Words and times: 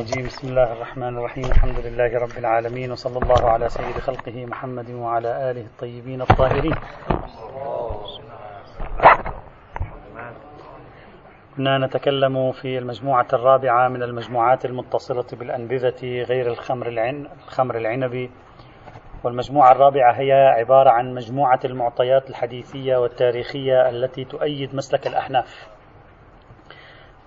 الرجيم. 0.00 0.26
بسم 0.26 0.48
الله 0.48 0.72
الرحمن 0.72 1.18
الرحيم. 1.18 1.44
الحمد 1.44 1.78
لله 1.78 2.18
رب 2.18 2.38
العالمين 2.38 2.92
وصلى 2.92 3.18
الله 3.18 3.50
على 3.50 3.68
سيد 3.68 3.98
خلقه 3.98 4.46
محمد 4.46 4.90
وعلى 4.90 5.50
آله 5.50 5.60
الطيبين 5.60 6.22
الطاهرين. 6.22 6.74
كنا 11.56 11.78
نتكلم 11.78 12.52
في 12.52 12.78
المجموعة 12.78 13.26
الرابعة 13.32 13.88
من 13.88 14.02
المجموعات 14.02 14.64
المتصلة 14.64 15.26
بالأنبذة 15.32 16.22
غير 16.22 16.46
الخمر 16.46 16.88
العن 16.88 17.28
الخمر 17.46 17.78
العنبي. 17.78 18.30
والمجموعة 19.24 19.72
الرابعة 19.72 20.12
هي 20.12 20.32
عبارة 20.32 20.90
عن 20.90 21.14
مجموعة 21.14 21.60
المعطيات 21.64 22.30
الحديثية 22.30 22.96
والتاريخية 22.96 23.88
التي 23.88 24.24
تؤيد 24.24 24.74
مسلك 24.74 25.06
الأحناف. 25.06 25.68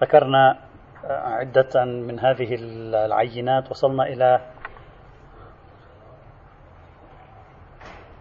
ذكرنا 0.01 0.72
عدة 1.09 1.85
من 1.85 2.19
هذه 2.19 2.55
العينات 2.59 3.71
وصلنا 3.71 4.03
إلى 4.03 4.41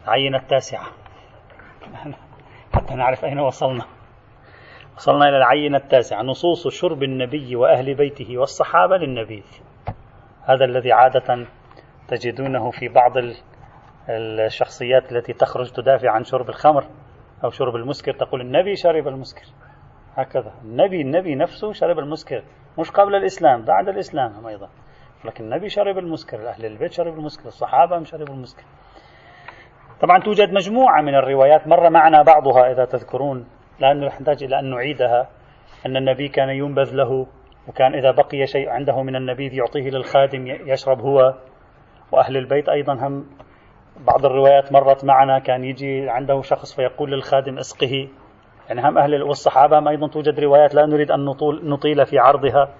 العينة 0.05 0.39
التاسعة. 0.39 0.87
حتى 2.75 2.95
نعرف 2.95 3.25
أين 3.25 3.39
وصلنا. 3.39 3.85
وصلنا 4.97 5.29
إلى 5.29 5.37
العينة 5.37 5.79
التاسعة. 5.79 6.23
نصوص 6.23 6.69
شرب 6.69 7.03
النبي 7.03 7.57
وأهل 7.57 7.95
بيته 7.95 8.39
والصحابة 8.39 8.97
للنبيذ 8.97 9.45
هذا 10.45 10.65
الذي 10.65 10.93
عادة 10.93 11.47
تجدونه 12.09 12.71
في 12.71 12.89
بعض 12.89 13.13
الشخصيات 14.09 15.13
التي 15.13 15.33
تخرج 15.33 15.71
تدافع 15.71 16.11
عن 16.11 16.25
شرب 16.25 16.49
الخمر 16.49 16.85
أو 17.45 17.51
شرب 17.51 17.77
المسكر 17.77 18.13
تقول 18.13 18.41
النبي 18.41 18.77
شرب 18.77 19.09
المسكر. 19.09 19.47
هكذا. 20.15 20.53
النبي 20.65 21.01
النبي 21.01 21.35
نفسه 21.35 21.73
شرب 21.73 21.99
المسكر. 21.99 22.43
مش 22.79 22.91
قبل 22.91 23.15
الإسلام 23.15 23.63
بعد 23.65 23.89
الإسلام 23.89 24.47
أيضا. 24.47 24.69
لكن 25.25 25.45
النبي 25.45 25.69
شرب 25.69 25.99
المسكر 25.99 26.49
أهل 26.49 26.67
البيت 26.67 26.93
شرب 26.93 27.15
المسكر 27.15 27.47
الصحابة 27.47 27.99
هم 27.99 28.05
شربوا 28.05 28.35
المسكر. 28.35 28.65
طبعا 30.01 30.19
توجد 30.19 30.53
مجموعة 30.53 31.03
من 31.03 31.15
الروايات 31.15 31.69
مر 31.69 31.91
معنا 31.91 32.23
بعضها 32.23 32.73
إذا 32.73 32.85
تذكرون 32.85 33.47
لأنه 33.81 34.07
نحتاج 34.07 34.45
إلى 34.45 34.59
أن 34.59 34.71
نعيدها 34.71 35.29
أن 35.87 35.97
النبي 35.97 36.29
كان 36.29 36.49
ينبذ 36.49 36.95
له 36.95 37.27
وكان 37.69 37.95
إذا 37.95 38.11
بقي 38.11 38.47
شيء 38.47 38.69
عنده 38.69 39.03
من 39.03 39.17
النبيذ 39.17 39.55
يعطيه 39.55 39.91
للخادم 39.91 40.47
يشرب 40.47 41.01
هو. 41.01 41.35
وأهل 42.13 42.37
البيت 42.37 42.69
أيضا 42.69 42.95
هم 42.95 43.27
بعض 44.07 44.25
الروايات 44.25 44.73
مرت 44.73 45.05
معنا 45.05 45.39
كان 45.39 45.65
يجي 45.65 46.11
عنده 46.11 46.41
شخص 46.41 46.77
فيقول 46.77 47.11
للخادم 47.11 47.59
اسقه. 47.59 48.09
يعني 48.73 48.89
هم 48.89 48.99
أهل 48.99 49.23
والصحابة 49.23 49.79
هم 49.79 49.89
أيضا 49.89 50.09
توجد 50.09 50.41
روايات 50.41 50.75
لا 50.75 50.87
نريد 50.87 51.11
أن 51.11 51.25
نطول 51.25 51.69
نطيل 51.69 52.07
في 52.07 52.19
عرضها. 52.19 52.75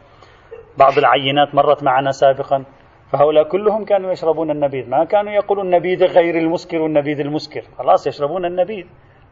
بعض 0.79 0.99
العينات 0.99 1.55
مرت 1.55 1.83
معنا 1.83 2.11
سابقا. 2.11 2.65
فهؤلاء 3.13 3.49
كلهم 3.49 3.85
كانوا 3.85 4.13
يشربون 4.13 4.51
النبيذ. 4.51 4.89
ما 4.89 5.05
كانوا 5.05 5.33
يقولون 5.33 5.67
النبيذ 5.67 6.05
غير 6.05 6.39
المسكر 6.39 6.83
والنبيذ 6.83 7.21
المسكر. 7.21 7.63
خلاص 7.79 8.07
يشربون 8.07 8.45
النبيذ. 8.45 8.87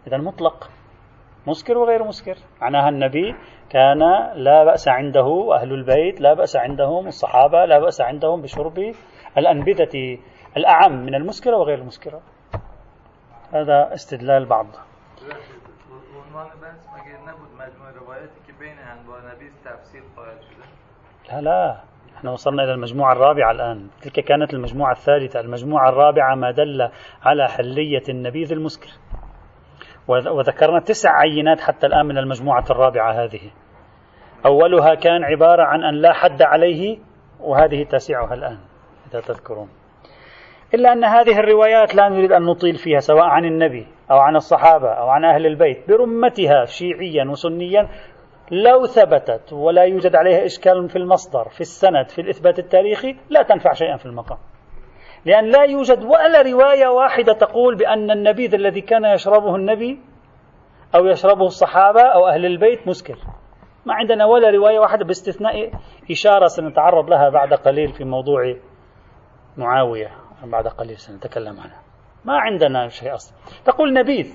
إذا 0.07 0.17
مطلق. 0.17 0.71
مسكر 1.47 1.79
وغير 1.79 2.05
مسكر. 2.05 2.37
معناها 2.61 2.89
النبي 2.89 3.35
كان 3.71 3.99
لا 4.35 4.65
بأس 4.65 4.89
عنده 4.89 5.25
وأهل 5.25 5.73
البيت 5.73 6.21
لا 6.21 6.35
بأس 6.35 6.57
عندهم 6.57 7.07
الصحابة 7.07 7.65
لا 7.65 7.79
بأس 7.79 8.01
عندهم 8.01 8.43
بشرب 8.43 8.95
الأنبذة 9.39 10.19
الأعم 10.57 10.93
من 10.93 11.15
المسكرة 11.15 11.57
وغير 11.57 11.79
المسكرة 11.79 12.21
هذا 13.53 13.95
استدلال 13.95 14.47
بعض. 14.47 14.67
لا 21.33 21.41
لا. 21.41 21.81
إحنا 22.17 22.31
وصلنا 22.31 22.63
إلى 22.65 22.73
المجموعة 22.75 23.13
الرابعة 23.13 23.51
الآن. 23.51 23.89
تلك 24.03 24.21
كانت 24.21 24.55
المجموعة 24.55 24.93
الثالثة. 24.93 25.41
المجموعة 25.41 25.89
الرابعة 25.89 26.35
ما 26.35 26.51
دل 26.51 26.89
على 27.23 27.49
حلية 27.49 28.03
النبيذ 28.09 28.53
المسكر. 28.53 28.89
وذكرنا 30.09 30.81
تسع 30.81 31.11
عينات 31.11 31.61
حتى 31.61 31.87
الآن 31.87 32.07
من 32.07 32.19
المجموعة 32.19 32.65
الرابعة 32.71 33.13
هذه. 33.13 33.51
أولها 34.47 34.95
كان 34.95 35.25
عبارة 35.25 35.63
عن 35.63 35.85
أن 35.85 35.95
لا 35.95 36.13
حد 36.13 36.43
عليه 36.43 36.99
وهذه 37.41 37.85
تاسعها 37.85 38.35
الآن 38.35 38.59
إذا 39.11 39.21
تذكرون. 39.21 39.69
إلا 40.75 40.93
أن 40.93 41.05
هذه 41.05 41.39
الروايات 41.39 41.95
لا 41.95 42.09
نريد 42.09 42.33
أن 42.33 42.43
نطيل 42.43 42.75
فيها 42.75 42.99
سواء 42.99 43.25
عن 43.25 43.45
النبي 43.45 43.87
أو 44.11 44.19
عن 44.19 44.37
الصحابة 44.37 44.89
أو 44.89 45.09
عن 45.09 45.25
أهل 45.25 45.47
البيت 45.47 45.89
برمتها 45.89 46.65
شيعيا 46.65 47.25
وسنيا 47.31 47.89
لو 48.51 48.87
ثبتت 48.87 49.53
ولا 49.53 49.83
يوجد 49.83 50.17
عليها 50.17 50.45
إشكال 50.45 50.89
في 50.89 50.97
المصدر 50.97 51.49
في 51.49 51.61
السند 51.61 52.09
في 52.09 52.21
الإثبات 52.21 52.59
التاريخي 52.59 53.17
لا 53.31 53.43
تنفع 53.43 53.73
شيئا 53.73 53.97
في 53.97 54.07
المقام. 54.07 54.39
لأن 55.25 55.45
لا 55.45 55.63
يوجد 55.63 56.05
ولا 56.05 56.43
رواية 56.43 56.89
واحدة 56.89 57.33
تقول 57.33 57.77
بأن 57.77 58.11
النبيذ 58.11 58.55
الذي 58.55 58.81
كان 58.81 59.05
يشربه 59.05 59.57
النبي 59.57 59.99
أو 60.95 61.07
يشربه 61.07 61.47
الصحابة 61.47 62.03
أو 62.03 62.27
أهل 62.27 62.47
البيت 62.47 62.89
مسكر 62.89 63.19
ما 63.87 63.95
عندنا 63.95 64.25
ولا 64.25 64.51
رواية 64.51 64.79
واحدة 64.79 65.05
باستثناء 65.05 65.71
إشارة 66.11 66.47
سنتعرض 66.47 67.11
لها 67.11 67.29
بعد 67.29 67.55
قليل 67.55 67.93
في 67.93 68.05
موضوع 68.05 68.57
معاوية 69.57 70.11
بعد 70.45 70.69
قليل 70.69 70.97
سنتكلم 70.97 71.61
عنها. 71.61 71.90
ما 72.25 72.39
عندنا 72.39 72.89
شيء 72.89 73.15
أصلا. 73.15 73.37
تقول 73.65 73.93
نبيذ. 73.93 74.35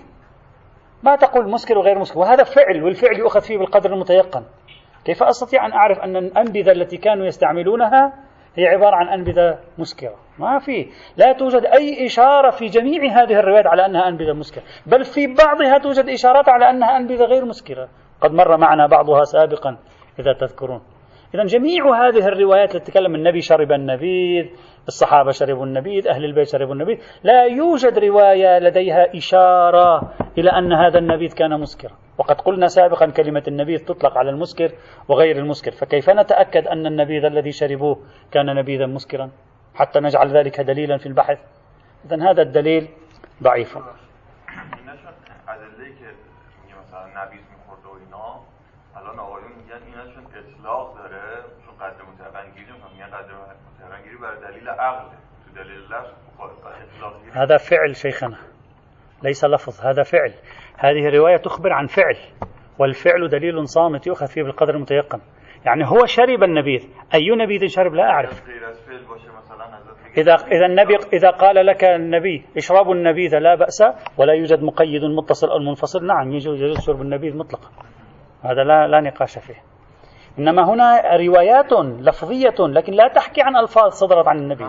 ما 1.03 1.15
تقول 1.15 1.49
مسكر 1.49 1.77
وغير 1.77 1.99
مسكر. 1.99 2.19
وهذا 2.19 2.43
فعل 2.43 2.83
والفعل 2.83 3.15
يؤخذ 3.19 3.41
فيه 3.41 3.57
بالقدر 3.57 3.93
المتيقن. 3.93 4.43
كيف 5.05 5.23
أستطيع 5.23 5.65
أن 5.65 5.71
أعرف 5.71 5.99
أن 5.99 6.17
الأنبذة 6.17 6.71
التي 6.71 6.97
كانوا 6.97 7.25
يستعملونها 7.25 8.13
هي 8.55 8.67
عبارة 8.67 8.95
عن 8.95 9.07
أنبذة 9.07 9.59
مسكرة؟ 9.77 10.15
ما 10.39 10.59
في. 10.59 10.87
لا 11.17 11.33
توجد 11.33 11.65
أي 11.65 12.05
إشارة 12.05 12.49
في 12.49 12.65
جميع 12.65 13.23
هذه 13.23 13.39
الروايات 13.39 13.67
على 13.67 13.85
أنها 13.85 14.07
أنبذة 14.07 14.33
مسكرة. 14.33 14.63
بل 14.85 15.03
في 15.03 15.27
بعضها 15.27 15.77
توجد 15.77 16.09
إشارات 16.09 16.49
على 16.49 16.69
أنها 16.69 16.97
أنبذة 16.97 17.23
غير 17.23 17.45
مسكرة. 17.45 17.89
قد 18.21 18.31
مر 18.31 18.57
معنا 18.57 18.87
بعضها 18.87 19.23
سابقا 19.23 19.77
إذا 20.19 20.33
تذكرون. 20.33 20.81
إذا 21.35 21.43
جميع 21.43 22.07
هذه 22.07 22.27
الروايات 22.27 22.75
التي 22.75 22.91
تتكلم 22.91 23.15
النبي 23.15 23.41
شرب 23.41 23.71
النبيذ 23.71 24.45
الصحابة 24.87 25.31
شربوا 25.31 25.65
النبيذ 25.65 26.07
أهل 26.07 26.25
البيت 26.25 26.47
شربوا 26.47 26.73
النبيذ. 26.73 26.97
لا 27.23 27.43
يوجد 27.43 27.99
رواية 27.99 28.59
لديها 28.59 29.17
إشارة 29.17 30.13
إلى 30.37 30.49
أن 30.49 30.73
هذا 30.73 30.99
النبيذ 30.99 31.33
كان 31.33 31.59
مسكرا. 31.59 31.91
وقد 32.17 32.41
قلنا 32.41 32.67
سابقا 32.67 33.05
كلمة 33.05 33.43
النبيذ 33.47 33.85
تطلق 33.85 34.17
على 34.17 34.29
المسكر 34.29 34.71
وغير 35.07 35.37
المسكر. 35.37 35.71
فكيف 35.71 36.09
نتأكد 36.09 36.67
أن 36.67 36.85
النبيذ 36.85 37.25
الذي 37.25 37.51
شربوه 37.51 37.97
كان 38.31 38.55
نبيذا 38.55 38.85
مسكرا؟ 38.85 39.31
حتى 39.75 39.99
نجعل 39.99 40.37
ذلك 40.37 40.61
دليلا 40.61 40.97
في 40.97 41.05
البحث. 41.05 41.39
إذا 42.05 42.31
هذا 42.31 42.41
الدليل 42.41 42.87
ضعيف. 43.43 43.77
الان 48.95 49.19
آقایون 49.19 49.51
میگن 49.59 49.81
این 49.85 50.13
چون 50.13 50.25
اطلاق 50.39 50.97
داره 50.97 51.23
چون 51.65 51.75
قدر 51.81 52.01
متبنگیری 52.11 52.71
میگن 52.93 53.07
قدر 53.07 53.33
تو 54.15 55.63
دلیل 55.63 55.79
لفظ 55.79 56.25
هذا 57.33 57.57
فعل 57.57 57.95
شيخنا 57.95 58.37
ليس 59.23 59.45
لفظ 59.45 59.85
هذا 59.85 60.03
فعل. 60.03 60.33
هذه 60.77 61.07
الرواية 61.07 61.37
تخبر 61.37 61.73
عن 61.73 61.87
فعل 61.87 62.15
والفعل 62.79 63.29
دليل 63.29 63.67
صامت 63.67 64.07
يؤخذ 64.07 64.27
فيه 64.27 64.43
بالقدر 64.43 64.75
المتيقن. 64.75 65.19
يعني 65.65 65.85
هو 65.85 66.05
شرب 66.05 66.43
النبيذ. 66.43 66.87
أي 67.13 67.29
نبيذ 67.43 67.67
شرب 67.67 67.93
لا 67.93 68.03
أعرف. 68.03 68.43
إذا 70.17 70.33
إذا 70.33 70.65
النبي 70.65 70.95
إذا 71.13 71.29
قال 71.29 71.65
لك 71.65 71.83
النبي 71.83 72.45
اشربوا 72.57 72.93
النبيذ 72.93 73.37
لا 73.37 73.55
بأس 73.55 73.83
ولا 74.17 74.33
يوجد 74.33 74.63
مقيد 74.63 75.03
متصل 75.03 75.49
أو 75.49 75.59
منفصل. 75.59 76.05
نعم 76.05 76.31
يجوز 76.31 76.79
شرب 76.85 77.01
النبيذ 77.01 77.37
مطلقا. 77.37 77.69
هذا 78.43 78.63
لا 78.63 78.87
لا 78.87 79.01
نقاش 79.01 79.39
فيه. 79.39 79.74
إنما 80.39 80.73
هنا 80.73 81.15
روايات 81.17 81.73
لفظية 81.99 82.55
لكن 82.59 82.93
لا 82.93 83.07
تحكي 83.07 83.41
عن 83.41 83.55
ألفاظ 83.57 83.91
صدرت 83.91 84.27
عن 84.27 84.37
النبي. 84.37 84.65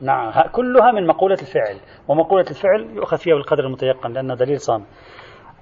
نعم 0.00 0.32
كلها 0.52 0.92
من 0.92 1.06
مقولة 1.06 1.38
الفعل. 1.40 1.76
ومقولة 2.08 2.44
الفعل 2.50 2.90
يؤخذ 2.94 3.16
فيها 3.16 3.34
بالقدر 3.34 3.64
المتيقن 3.64 4.12
لأنه 4.12 4.34
دليل 4.34 4.60
صام. 4.60 4.84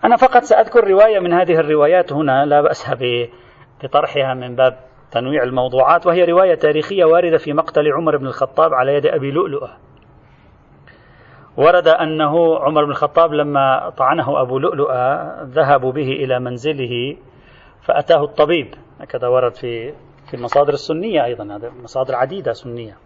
أنا 0.05 0.17
فقط 0.17 0.43
سأذكر 0.43 0.89
رواية 0.89 1.19
من 1.19 1.33
هذه 1.33 1.53
الروايات 1.53 2.13
هنا 2.13 2.45
لا 2.45 2.61
بأس 2.61 2.91
بطرحها 3.83 4.35
من 4.35 4.57
باب 4.57 4.77
تنويع 5.11 5.43
الموضوعات 5.43 6.07
وهي 6.07 6.25
رواية 6.25 6.55
تاريخية 6.55 7.05
واردة 7.05 7.37
في 7.37 7.53
مقتل 7.53 7.93
عمر 7.93 8.17
بن 8.17 8.27
الخطاب 8.27 8.75
على 8.75 8.95
يد 8.95 9.07
أبي 9.07 9.31
لؤلؤة. 9.31 9.71
ورد 11.57 11.89
أنه 11.89 12.59
عمر 12.59 12.85
بن 12.85 12.91
الخطاب 12.91 13.33
لما 13.33 13.93
طعنه 13.97 14.41
أبو 14.43 14.59
لؤلؤة 14.59 15.43
ذهبوا 15.43 15.93
به 15.93 16.09
إلى 16.09 16.41
منزله 16.41 17.17
فأتاه 17.83 18.25
الطبيب. 18.25 18.75
هكذا 19.05 19.29
ورد 19.29 19.55
في 19.55 19.93
في 20.27 20.35
المصادر 20.35 20.73
السنية 20.73 21.25
أيضا 21.25 21.57
هذا 21.57 21.71
مصادر 21.71 22.15
عديدة 22.15 22.53
سنية. 22.53 22.97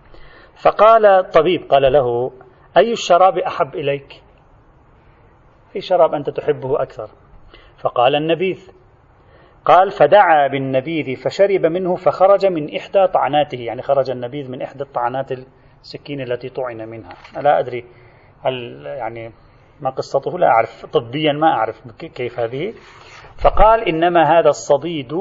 فقال 0.62 1.06
الطبيب 1.06 1.62
قال 1.70 1.92
له 1.92 2.32
أي 2.76 2.92
الشراب 2.92 3.38
أحب 3.38 3.74
إليك؟ 3.74 4.22
في 5.72 5.80
شراب 5.80 6.14
أنت 6.14 6.30
تحبه 6.30 6.82
أكثر. 6.82 7.08
فقال 7.78 8.14
النبيذ. 8.14 8.70
قال 9.64 9.90
فدعا 9.90 10.48
بالنبيذ 10.48 11.16
فشرب 11.16 11.66
منه 11.66 11.96
فخرج 11.96 12.46
من 12.46 12.76
إحدى 12.76 13.06
طعناته. 13.06 13.58
يعني 13.58 13.82
خرج 13.82 14.10
النبيذ 14.10 14.50
من 14.50 14.62
إحدى 14.62 14.82
الطعنات 14.82 15.32
السكين 15.82 16.20
التي 16.20 16.48
طعن 16.48 16.88
منها. 16.88 17.12
لا 17.40 17.58
أدري 17.58 17.84
هل 18.42 18.86
يعني 18.86 19.32
ما 19.80 19.90
قصته 19.90 20.38
لا 20.38 20.46
أعرف. 20.46 20.86
طبيا 20.86 21.32
ما 21.32 21.48
أعرف 21.48 21.82
كيف 21.98 22.40
هذه. 22.40 22.74
فقال 23.42 23.88
إنما 23.88 24.38
هذا 24.38 24.48
الصديد 24.48 25.12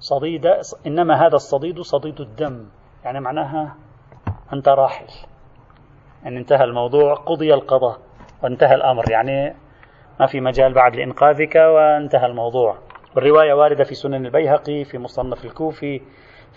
صديد 0.00 0.46
إنما 0.86 1.26
هذا 1.26 1.36
الصديد 1.36 1.80
صديد 1.80 2.20
الدم 2.20 2.66
يعني 3.04 3.20
معناها 3.20 3.76
أنت 4.52 4.68
راحل. 4.68 5.06
أن 6.26 6.36
انتهى 6.36 6.64
الموضوع 6.64 7.14
قضي 7.14 7.54
القضاء 7.54 7.98
وانتهى 8.42 8.74
الأمر 8.74 9.10
يعني 9.10 9.56
ما 10.20 10.26
في 10.26 10.40
مجال 10.40 10.74
بعد 10.74 10.96
لإنقاذك 10.96 11.56
وانتهى 11.56 12.26
الموضوع. 12.26 12.78
والرواية 13.16 13.52
واردة 13.52 13.84
في 13.84 13.94
سنن 13.94 14.26
البيهقي 14.26 14.84
في 14.84 14.98
مصنف 14.98 15.44
الكوفي 15.44 16.00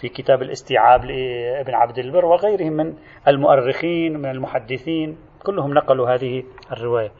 في 0.01 0.09
كتاب 0.09 0.41
الاستيعاب 0.41 1.05
لابن 1.05 1.73
عبد 1.73 1.99
البر 1.99 2.25
وغيرهم 2.25 2.73
من 2.73 2.93
المؤرخين 3.27 4.17
من 4.17 4.29
المحدثين 4.29 5.17
كلهم 5.45 5.73
نقلوا 5.73 6.09
هذه 6.09 6.43
الرواية. 6.71 7.11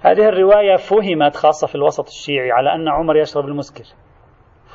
هذه 0.00 0.28
الرواية 0.28 0.76
فهمت 0.76 1.36
خاصة 1.36 1.66
في 1.66 1.74
الوسط 1.74 2.06
الشيعي 2.06 2.52
على 2.52 2.74
أن 2.74 2.88
عمر 2.88 3.16
يشرب 3.16 3.44
المسكر. 3.44 3.84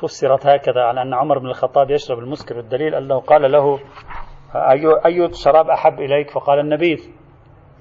فسرت 0.00 0.46
هكذا 0.46 0.80
على 0.82 1.02
أن 1.02 1.14
عمر 1.14 1.38
بن 1.38 1.46
الخطاب 1.46 1.90
يشرب 1.90 2.18
المسكر 2.18 2.56
والدليل 2.56 2.94
أنه 2.94 3.20
قال 3.20 3.52
له 3.52 3.78
أي, 4.54 4.86
أي 5.06 5.32
شراب 5.32 5.70
أحب 5.70 6.00
إليك؟ 6.00 6.30
فقال 6.30 6.58
النبيذ. 6.58 6.98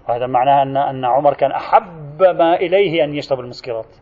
وهذا 0.09 0.27
معناه 0.27 0.61
أن 0.61 0.77
أن 0.77 1.05
عمر 1.05 1.33
كان 1.33 1.51
أحب 1.51 2.23
ما 2.23 2.55
إليه 2.55 3.03
أن 3.03 3.13
يشرب 3.13 3.39
المسكرات 3.39 3.95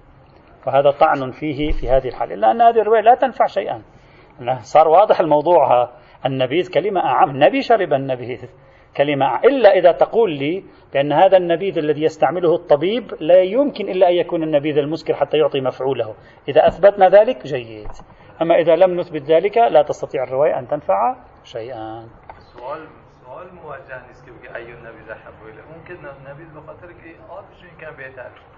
وهذا 0.68 0.92
طعن 0.92 1.32
فيه 1.32 1.72
في 1.72 1.90
هذه 1.90 2.08
الحالة 2.08 2.36
إلا 2.36 2.52
أن 2.52 2.62
هذه 2.62 2.82
الرواية 2.82 3.02
لا 3.02 3.16
تنفع 3.16 3.46
شيئا. 3.46 3.82
صار 4.62 4.88
واضح 4.88 5.20
الموضوع. 5.20 5.90
النبيذ 6.26 6.74
كلمة 6.74 7.02
أعم. 7.02 7.30
النبي 7.30 7.62
شرب 7.62 7.94
النبيذ. 7.94 8.50
كلمة 8.98 9.40
إلا 9.40 9.70
إذا 9.70 9.92
تقول 9.92 10.32
لي 10.32 10.64
بأن 10.94 11.12
هذا 11.12 11.38
النبيذ 11.38 11.78
الذي 11.78 12.04
يستعمله 12.04 12.56
الطبيب 12.56 13.14
لا 13.20 13.42
يمكن 13.42 13.90
إلا 13.90 14.10
أن 14.10 14.14
يكون 14.14 14.44
النبيذ 14.44 14.78
المسكر 14.78 15.14
حتى 15.14 15.38
يعطي 15.38 15.62
مفعوله. 15.62 16.16
إذا 16.48 16.68
أثبتنا 16.68 17.10
ذلك 17.10 17.48
جيد. 17.48 17.92
أما 18.42 18.56
إذا 18.56 18.76
لم 18.76 19.00
نثبت 19.00 19.22
ذلك 19.22 19.58
لا 19.58 19.82
تستطيع 19.82 20.24
الرواية 20.24 20.60
أن 20.60 20.68
تنفع 20.68 21.16
شيئا. 21.44 22.08
سؤال 22.54 22.88
سؤال 23.26 23.48
موجه 23.56 24.14
که 24.44 24.56
أي 24.56 24.74
النبيذ 24.74 25.12
أحب 25.12 25.34
إليه 25.50 25.64
ممكن 25.78 26.06
النبيذ 26.06 26.48
بخاطر 26.56 26.88
که 26.88 27.16
آبش 27.30 27.64
این 27.64 27.78
کم 27.82 27.96
بهتر 27.98 28.30
خب 28.30 28.53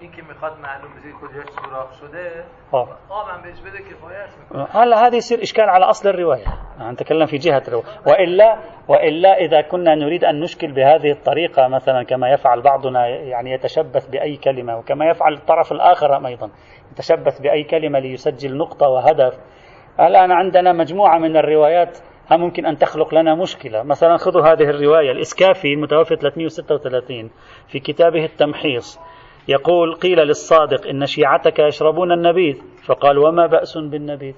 این 0.00 0.12
که 0.12 0.22
میخواد 0.22 0.52
معلوم 0.62 0.90
بشه 0.96 1.12
کجاش 1.12 1.44
سوراخ 1.44 1.92
شده 2.00 2.44
خب 2.72 2.88
آبم 3.10 3.42
بهش 3.42 3.60
بده 3.60 3.78
کفایت 3.78 4.30
میکنه. 4.40 4.66
هلا 4.70 5.06
هذا 5.06 5.16
يصير 5.16 5.42
إشكال 5.42 5.68
على 5.68 5.84
أصل 5.84 6.08
الرواية. 6.08 6.46
نتكلم 6.80 7.26
في 7.26 7.36
جهة 7.36 7.62
الرواية. 7.68 7.84
والا 8.06 8.58
وإلا 8.88 9.38
إذا 9.38 9.60
كنا 9.60 9.94
نريد 9.94 10.24
أن 10.24 10.40
نشكل 10.40 10.72
بهذه 10.72 11.10
الطريقة 11.10 11.68
مثلا 11.68 12.02
كما 12.02 12.30
يفعل 12.30 12.62
بعضنا 12.62 13.06
يعني 13.08 13.52
يتشبث 13.52 14.06
بأي 14.06 14.36
كلمة 14.36 14.78
وكما 14.78 15.10
يفعل 15.10 15.32
الطرف 15.32 15.72
الآخر 15.72 16.26
أيضا 16.26 16.50
يتشبث 16.92 17.40
بأي 17.40 17.64
كلمة 17.64 17.98
ليسجل 17.98 18.56
نقطة 18.56 18.88
وهدف. 18.88 19.38
الآن 20.00 20.32
عندنا 20.32 20.72
مجموعة 20.72 21.18
من 21.18 21.36
الروايات 21.36 21.98
ممكن 22.32 22.66
أن 22.66 22.76
تخلق 22.76 23.14
لنا 23.14 23.34
مشكلة. 23.34 23.82
مثلا 23.82 24.16
خذوا 24.16 24.42
هذه 24.42 24.70
الرواية 24.70 25.10
الإسكافي 25.10 25.72
المتوفى 25.72 26.16
336 26.16 27.30
في 27.68 27.80
كتابه 27.80 28.24
التمحيص. 28.24 29.00
يقول 29.50 29.94
قيل 29.94 30.18
للصادق 30.18 30.86
إن 30.86 31.06
شيعتك 31.06 31.58
يشربون 31.58 32.12
النبيذ 32.12 32.56
فقال 32.84 33.18
وما 33.18 33.46
بأس 33.46 33.78
بالنبيذ. 33.78 34.34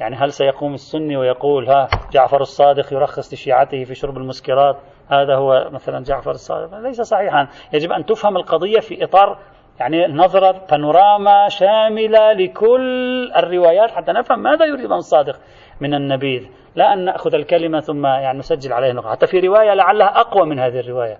يعني 0.00 0.16
هل 0.16 0.32
سيقوم 0.32 0.74
السني 0.74 1.16
ويقول 1.16 1.68
ها 1.68 1.88
جعفر 2.12 2.40
الصادق 2.40 2.92
يرخص 2.92 3.32
لشيعته 3.32 3.84
في 3.84 3.94
شرب 3.94 4.16
المسكرات 4.16 4.76
هذا 5.08 5.34
هو 5.34 5.68
مثلا 5.72 6.04
جعفر 6.04 6.30
الصادق؟ 6.30 6.78
ليس 6.78 7.00
صحيحا. 7.00 7.48
يجب 7.72 7.92
أن 7.92 8.06
تفهم 8.06 8.36
القضية 8.36 8.80
في 8.80 9.04
إطار 9.04 9.38
يعني 9.80 10.06
نظرة 10.06 10.66
بانوراما 10.70 11.48
شاملة 11.48 12.32
لكل 12.32 13.32
الروايات 13.36 13.90
حتى 13.90 14.12
نفهم 14.12 14.42
ماذا 14.42 14.64
يريد 14.66 14.92
الصادق 14.92 15.38
من 15.80 15.94
النبيذ. 15.94 16.46
لا 16.74 16.92
أن 16.92 17.04
نأخذ 17.04 17.34
الكلمة 17.34 17.80
ثم 17.80 18.06
يعني 18.06 18.38
نسجل 18.38 18.72
عليها 18.72 18.92
نقطة 18.92 19.10
حتى 19.10 19.26
في 19.26 19.40
رواية 19.40 19.74
لعلها 19.74 20.20
أقوى 20.20 20.46
من 20.46 20.58
هذه 20.58 20.80
الرواية. 20.80 21.18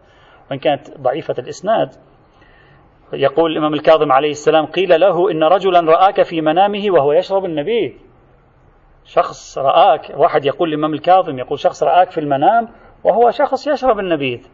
وإن 0.50 0.58
كانت 0.58 1.00
ضعيفة 1.00 1.34
الإسناد 1.38 1.90
يقول 3.12 3.52
الإمام 3.52 3.74
الكاظم 3.74 4.12
عليه 4.12 4.30
السلام 4.30 4.66
قيل 4.66 5.00
له 5.00 5.30
إن 5.30 5.44
رجلا 5.44 5.80
رآك 5.80 6.22
في 6.22 6.40
منامه 6.40 6.84
وهو 6.90 7.12
يشرب 7.12 7.44
النبيذ. 7.44 7.92
شخص 9.04 9.58
رآك 9.58 10.12
واحد 10.16 10.44
يقول 10.44 10.68
الإمام 10.68 10.94
الكاظم 10.94 11.38
يقول 11.38 11.58
شخص 11.58 11.82
رآك 11.82 12.10
في 12.10 12.20
المنام 12.20 12.68
وهو 13.04 13.30
شخص 13.30 13.66
يشرب 13.66 13.98
النبيذ. 13.98 14.46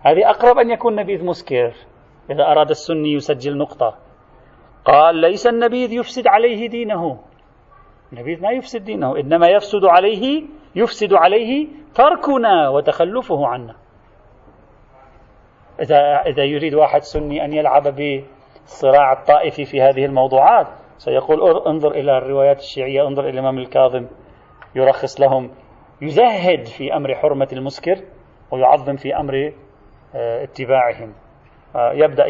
هذه 0.00 0.30
أقرب 0.30 0.58
أن 0.58 0.70
يكون 0.70 0.94
نبيذ 0.94 1.24
مسكر 1.24 1.72
إذا 2.30 2.44
أراد 2.44 2.70
السني 2.70 3.12
يسجل 3.12 3.58
نقطة. 3.58 3.94
قال 4.84 5.16
ليس 5.16 5.46
النبيذ 5.46 5.92
يفسد 5.92 6.26
عليه 6.26 6.68
دينه. 6.68 7.18
النبيذ 8.12 8.42
ما 8.42 8.50
يفسد 8.50 8.84
دينه 8.84 9.16
إنما 9.16 9.48
يفسد 9.48 9.84
عليه 9.84 10.42
يفسد 10.76 11.14
عليه 11.14 11.68
تركنا 11.94 12.68
وتخلفه 12.68 13.46
عنا. 13.46 13.83
إذا 15.80 16.22
إذا 16.26 16.44
يريد 16.44 16.74
واحد 16.74 17.02
سني 17.02 17.44
أن 17.44 17.52
يلعب 17.52 17.82
بالصراع 17.82 19.12
الطائفي 19.12 19.64
في 19.64 19.82
هذه 19.82 20.04
الموضوعات 20.04 20.66
سيقول 20.98 21.66
انظر 21.66 21.90
إلى 21.90 22.18
الروايات 22.18 22.58
الشيعية 22.58 23.08
انظر 23.08 23.22
إلى 23.22 23.30
الإمام 23.30 23.58
الكاظم 23.58 24.06
يرخص 24.74 25.20
لهم 25.20 25.50
يزهد 26.02 26.66
في 26.66 26.96
أمر 26.96 27.14
حرمة 27.14 27.48
المسكر 27.52 27.96
ويعظم 28.50 28.96
في 28.96 29.16
أمر 29.16 29.52
آه، 30.14 30.44
اتباعهم. 30.44 31.14
آه، 31.76 31.92
يبدأ 31.92 32.26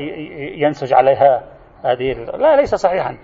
ينسج 0.57 0.93
عليها 0.93 1.45
هذه 1.85 2.13
لا 2.13 2.57
ليس 2.57 2.75
صحيحا. 2.75 3.19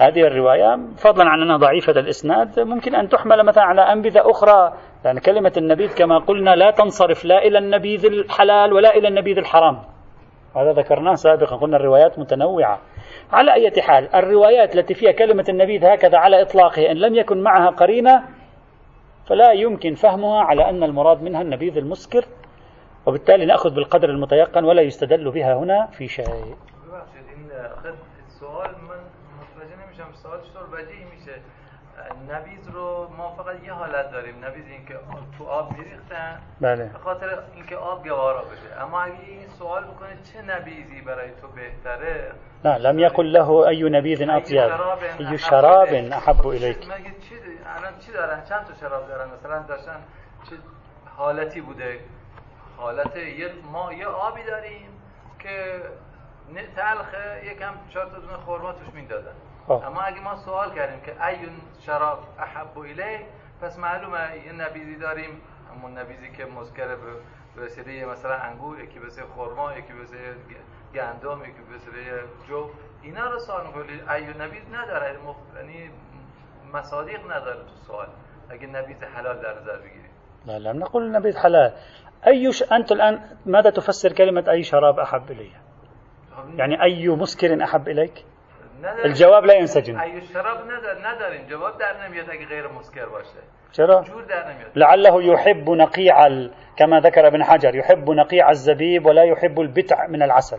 هذه 0.00 0.20
الرواية 0.20 0.78
فضلا 0.96 1.30
عن 1.30 1.42
أنها 1.42 1.56
ضعيفة 1.56 1.92
الإسناد 1.92 2.60
ممكن 2.60 2.94
أن 2.94 3.08
تحمل 3.08 3.46
مثلا 3.46 3.64
على 3.64 3.80
أنبذة 3.80 4.30
أخرى 4.30 4.72
لأن 5.04 5.18
كلمة 5.18 5.52
النبيذ 5.56 5.94
كما 5.94 6.18
قلنا 6.18 6.56
لا 6.56 6.70
تنصرف 6.70 7.24
لا 7.24 7.38
إلى 7.38 7.58
النبيذ 7.58 8.06
الحلال 8.06 8.72
ولا 8.72 8.96
إلى 8.96 9.08
النبيذ 9.08 9.38
الحرام. 9.38 9.82
هذا 10.56 10.72
ذكرناه 10.72 11.14
سابقا 11.14 11.56
قلنا 11.56 11.76
الروايات 11.76 12.18
متنوعة. 12.18 12.80
على 13.32 13.52
أي 13.52 13.82
حال 13.82 14.14
الروايات 14.14 14.76
التي 14.76 14.94
فيها 14.94 15.12
كلمة 15.12 15.44
النبيذ 15.48 15.84
هكذا 15.84 16.18
على 16.18 16.42
إطلاقه 16.42 16.90
إن 16.90 16.96
لم 16.96 17.14
يكن 17.14 17.42
معها 17.42 17.70
قرينة 17.70 18.22
فلا 19.26 19.52
يمكن 19.52 19.94
فهمها 19.94 20.42
على 20.42 20.70
أن 20.70 20.82
المراد 20.82 21.22
منها 21.22 21.42
النبيذ 21.42 21.76
المسكر. 21.76 22.24
وبالتالي 23.06 23.46
نأخذ 23.46 23.74
بالقدر 23.74 24.08
المتيقن 24.08 24.64
ولا 24.64 24.82
يستدل 24.82 25.30
بها 25.30 25.54
هنا 25.54 25.86
في 25.86 26.08
شيء. 26.08 26.56
نبیز 32.30 32.68
رو 32.68 33.08
ما 33.16 33.30
فقط 33.36 33.64
یه 33.64 33.72
حالت 33.72 34.10
داریم. 34.12 34.44
نبیز 34.44 34.64
اینکه 34.66 34.94
تو 35.38 35.44
آب 35.44 35.78
میریختن. 35.78 36.40
بله. 36.60 36.84
به 36.84 36.98
خاطر 36.98 37.38
اینکه 37.54 37.76
آب 37.76 38.08
گوارا 38.08 38.42
بشه. 38.42 38.82
اما 38.82 39.00
اگه 39.00 39.14
این 39.26 39.48
سوال 39.48 39.84
بکنه 39.84 40.08
چه 40.32 40.42
نبیزی 40.42 41.00
برای 41.00 41.30
تو 41.40 41.48
بهتره؟ 41.48 42.32
لا 42.64 42.76
لم 42.76 42.98
يقل 42.98 43.32
له 43.32 43.68
أي 43.68 43.82
نبيذ 43.82 44.30
أطيب 44.30 44.70
أي 45.20 45.38
شراب 45.38 45.88
أحب 45.88 46.48
إليك 46.48 46.80
چی 46.80 47.34
الان 47.78 47.98
چی 47.98 48.12
دارن؟ 48.12 48.44
چند 48.48 48.64
تا 48.66 48.74
شراب 48.80 49.08
دارن؟ 49.08 49.28
مثلا 49.30 49.58
داشتن 49.62 49.96
چه 50.50 50.56
حالتی 51.16 51.60
بوده؟ 51.60 52.00
حالت 52.76 53.16
یه 53.16 53.50
ما 53.72 53.92
یه 53.92 54.06
آبی 54.06 54.42
داریم 54.42 54.88
که 55.38 55.82
تلخه 56.76 57.46
یکم 57.46 57.72
چهار 57.90 58.06
تا 58.06 58.18
دونه 58.18 58.36
خورما 58.36 58.72
توش 58.72 58.94
می‌دادن. 58.94 59.32
خب. 59.66 59.72
اما 59.72 60.00
اگه 60.00 60.20
ما 60.20 60.36
سوال 60.36 60.74
کردیم 60.74 61.00
که 61.00 61.26
أي 61.26 61.56
شراب 61.80 62.18
أحب 62.38 62.78
إليه 62.78 63.20
پس 63.62 63.78
معلومه 63.78 64.18
یه 64.46 64.52
نبیزی 64.52 64.96
داریم. 64.96 65.40
همون 65.70 65.98
نبیزی 65.98 66.30
که 66.36 66.44
مسکر 66.44 66.88
به 67.56 67.62
وسیله 67.64 68.06
مثلا 68.06 68.34
انگور 68.34 68.80
یکی 68.80 68.98
به 68.98 69.06
خرما 69.36 69.72
یکی 69.72 69.92
به 69.92 70.04
گندم 70.94 71.40
یکی 71.42 71.62
به 71.68 71.76
وسیله 71.76 72.24
جو. 72.48 72.70
اینا 73.02 73.30
رو 73.30 73.38
سوال 73.38 73.66
کنید 73.66 74.10
ایون 74.10 74.42
نبیز 74.42 74.62
نداره. 74.72 75.18
یعنی 75.56 75.90
مصادیق 76.72 77.20
نداره 77.32 77.62
تو 77.64 77.74
سوال. 77.86 78.06
اگه 78.50 78.66
نبیز 78.66 79.02
حلال 79.02 79.38
در 79.42 79.60
نظر 79.60 79.76
بگیرید 79.76 80.14
لا 80.46 80.56
لم 80.56 80.82
نقول 80.82 81.16
نبيذ 81.16 81.36
حلال. 81.36 81.72
أي 82.26 82.50
أنت 82.72 82.92
الآن 82.92 83.20
ماذا 83.46 83.70
تفسر 83.70 84.12
كلمة 84.12 84.44
أي 84.50 84.62
شراب 84.62 85.00
أحب 85.00 85.30
إلي 85.30 85.50
يعني 86.56 86.82
أي 86.82 87.08
مسكر 87.08 87.64
أحب 87.64 87.88
إليك 87.88 88.24
الجواب 89.04 89.44
لا 89.44 89.54
ينسجم 89.54 89.98
أي 90.00 90.20
شراب 90.20 90.58
نداریم 91.04 91.46
جواب 91.46 91.78
در 91.78 92.06
نمیاد 92.06 92.30
اگه 92.30 92.46
غیر 92.46 92.66
مسکر 92.68 93.06
باشه. 93.06 93.40
چرا؟ 93.72 94.02
جور 94.02 94.22
در 94.22 94.52
نمیاد. 94.52 94.70
لعله 94.76 95.24
يحب 95.24 95.70
نقيع 95.70 96.26
ال... 96.26 96.50
كما 96.76 97.00
ذكر 97.00 97.26
ابن 97.26 97.44
حجر. 97.44 97.74
يحب 97.74 98.10
نقيع 98.10 98.50
الزبيب 98.50 99.06
ولا 99.06 99.24
يحب 99.24 99.60
البتع 99.60 100.06
من 100.06 100.22
العسل. 100.22 100.58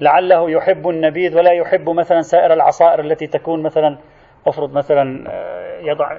لعله 0.00 0.50
يحب 0.50 0.88
النبيذ 0.88 1.36
ولا 1.36 1.52
يحب 1.52 1.88
مثلا 1.88 2.20
سائر 2.20 2.52
العصائر 2.52 3.00
التي 3.00 3.26
تكون 3.26 3.62
مثلا 3.62 3.98
افرض 4.46 4.72
مثلا 4.72 5.30
آه، 5.30 5.80
يضع 5.80 6.18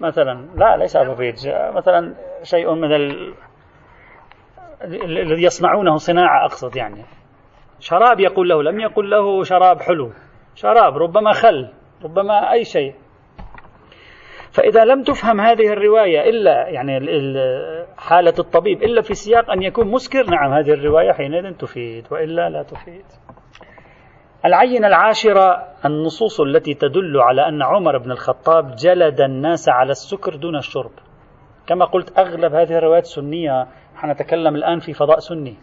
مثلا 0.00 0.48
لا 0.56 0.76
ليس 0.76 0.96
أبوفيج 0.96 1.48
مثلا 1.48 2.14
شيء 2.42 2.74
من 2.74 2.92
ال... 2.92 3.34
الذي 4.84 5.42
يصنعونه 5.42 5.96
صناعة 5.96 6.44
أقصد 6.44 6.76
يعني. 6.76 7.04
شراب 7.80 8.20
يقول 8.20 8.48
له 8.48 8.62
لم 8.62 8.80
يقل 8.80 9.10
له 9.10 9.42
شراب 9.42 9.80
حلو. 9.80 10.10
شراب 10.54 10.96
ربما 10.96 11.32
خل 11.32 11.68
ربما 12.04 12.52
أي 12.52 12.64
شيء. 12.64 12.94
فإذا 14.52 14.84
لم 14.84 15.02
تفهم 15.02 15.40
هذه 15.40 15.72
الرواية 15.72 16.30
إلا 16.30 16.68
يعني 16.68 17.00
حالة 17.98 18.34
الطبيب 18.38 18.82
إلا 18.82 19.02
في 19.02 19.14
سياق 19.14 19.50
أن 19.50 19.62
يكون 19.62 19.90
مسكر 19.90 20.30
نعم 20.30 20.52
هذه 20.52 20.70
الرواية 20.70 21.12
حينئذ 21.12 21.52
تفيد 21.52 22.06
وإلا 22.10 22.48
لا 22.48 22.62
تفيد. 22.62 23.04
العينة 24.44 24.86
العاشرة 24.86 25.66
النصوص 25.84 26.40
التي 26.40 26.74
تدل 26.74 27.20
على 27.20 27.48
أن 27.48 27.62
عمر 27.62 27.98
بن 27.98 28.10
الخطاب 28.10 28.74
جلد 28.74 29.20
الناس 29.20 29.68
على 29.68 29.90
السكر 29.90 30.36
دون 30.36 30.56
الشرب. 30.56 30.92
كما 31.66 31.84
قلت 31.84 32.18
أغلب 32.18 32.54
هذه 32.54 32.78
الروايات 32.78 33.04
سنية. 33.04 33.66
حنتكلم 33.96 34.54
الآن 34.54 34.78
في 34.78 34.92
فضاء 34.92 35.18
سني. 35.18 35.56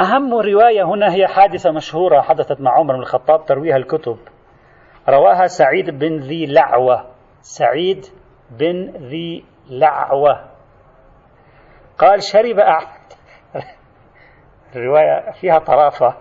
أهم 0.00 0.34
رواية 0.34 0.82
هنا 0.82 1.14
هي 1.14 1.26
حادثة 1.26 1.70
مشهورة 1.72 2.20
حدثت 2.20 2.60
مع 2.60 2.78
عمر 2.78 2.94
بن 2.94 3.00
الخطاب 3.00 3.44
ترويها 3.44 3.76
الكتب 3.76 4.18
رواها 5.08 5.46
سعيد 5.46 5.90
بن 5.90 6.18
ذي 6.18 6.46
لعوة 6.46 7.06
سعيد 7.40 8.06
بن 8.50 8.90
ذي 8.90 9.44
لعوة 9.70 10.44
قال 11.98 12.22
شرب 12.22 12.56
الرواية 14.76 15.30
فيها 15.40 15.58
طرافة 15.58 16.16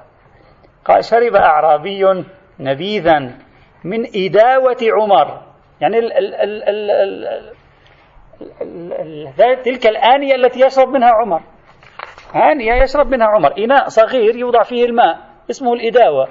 قال 0.86 1.06
شرب 1.06 1.36
أعرابي 1.36 2.26
نبيذا 2.60 3.20
من 3.84 4.06
إداوة 4.16 4.78
عمر 4.94 5.42
يعني 5.82 5.98
ال 6.00 6.14
ال 6.14 6.36
ال 6.36 6.64
ال 6.64 6.92
ال 8.62 8.94
ال 9.40 9.62
تلك 9.64 9.88
الآنية 9.88 10.36
التي 10.36 10.60
يشرب 10.66 10.88
منها 10.88 11.10
عمر 11.10 11.42
آنية 12.36 12.74
يشرب 12.74 13.08
منها 13.08 13.28
عمر. 13.28 13.58
إناء 13.58 13.88
صغير 13.88 14.36
يوضع 14.36 14.64
فيه 14.64 14.86
الماء 14.86 15.20
اسمه 15.50 15.74
الإداوة. 15.74 16.28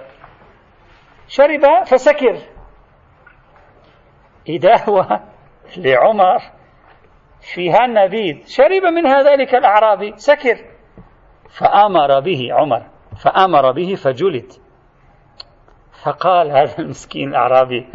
شرب 1.28 1.84
فسكر. 1.87 2.38
إداوة 4.49 5.20
لعمر. 5.76 6.38
فيها 7.54 7.84
النبيذ 7.84 8.46
شرب 8.46 8.82
منها 8.82 9.23
ذلك 9.23 9.54
الأعرابي 9.54 10.12
سكر. 10.16 10.58
فأمر 11.58 12.20
به 12.20 12.49
عمر. 12.52 12.82
فأمر 13.25 13.73
به 13.73 13.94
فجلد. 13.94 14.52
فقال 16.04 16.50
هذا 16.50 16.78
المسكين 16.78 17.28
الأعرابي 17.28 17.88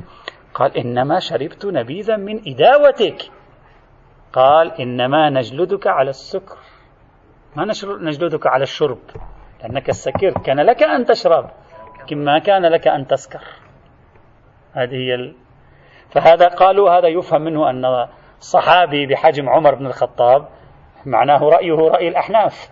قال 0.53 0.77
إنما 0.77 1.19
شربت 1.19 1.65
نبيذا 1.65 2.15
من 2.15 2.41
إداوتك. 2.47 3.31
قال 4.33 4.81
إنما 4.81 5.29
نجلدك 5.29 5.87
على 5.87 6.09
السكر. 6.09 6.57
ما 7.55 7.65
نجلدك 7.85 8.47
على 8.47 8.63
الشرب 8.63 8.99
لأنك 9.61 9.89
السكر 9.89 10.31
كان 10.31 10.59
لك 10.59 10.83
أن 10.83 11.05
تشرب 11.05 11.49
كما 12.07 12.39
كان 12.39 12.65
لك 12.65 12.87
أن 12.87 13.07
تسكر. 13.07 13.41
هذه 14.73 14.95
هي 14.95 15.15
ال... 15.15 15.35
فهذا 16.09 16.47
قالوا 16.47 16.89
هذا 16.89 17.07
يفهم 17.07 17.41
منه 17.41 17.69
أن 17.69 18.07
صحابي 18.39 19.05
بحجم 19.05 19.49
عمر 19.49 19.75
بن 19.75 19.85
الخطاب 19.85 20.47
معناه 21.05 21.43
رأيه 21.43 21.75
رأي 21.75 22.07
الأحناف. 22.07 22.69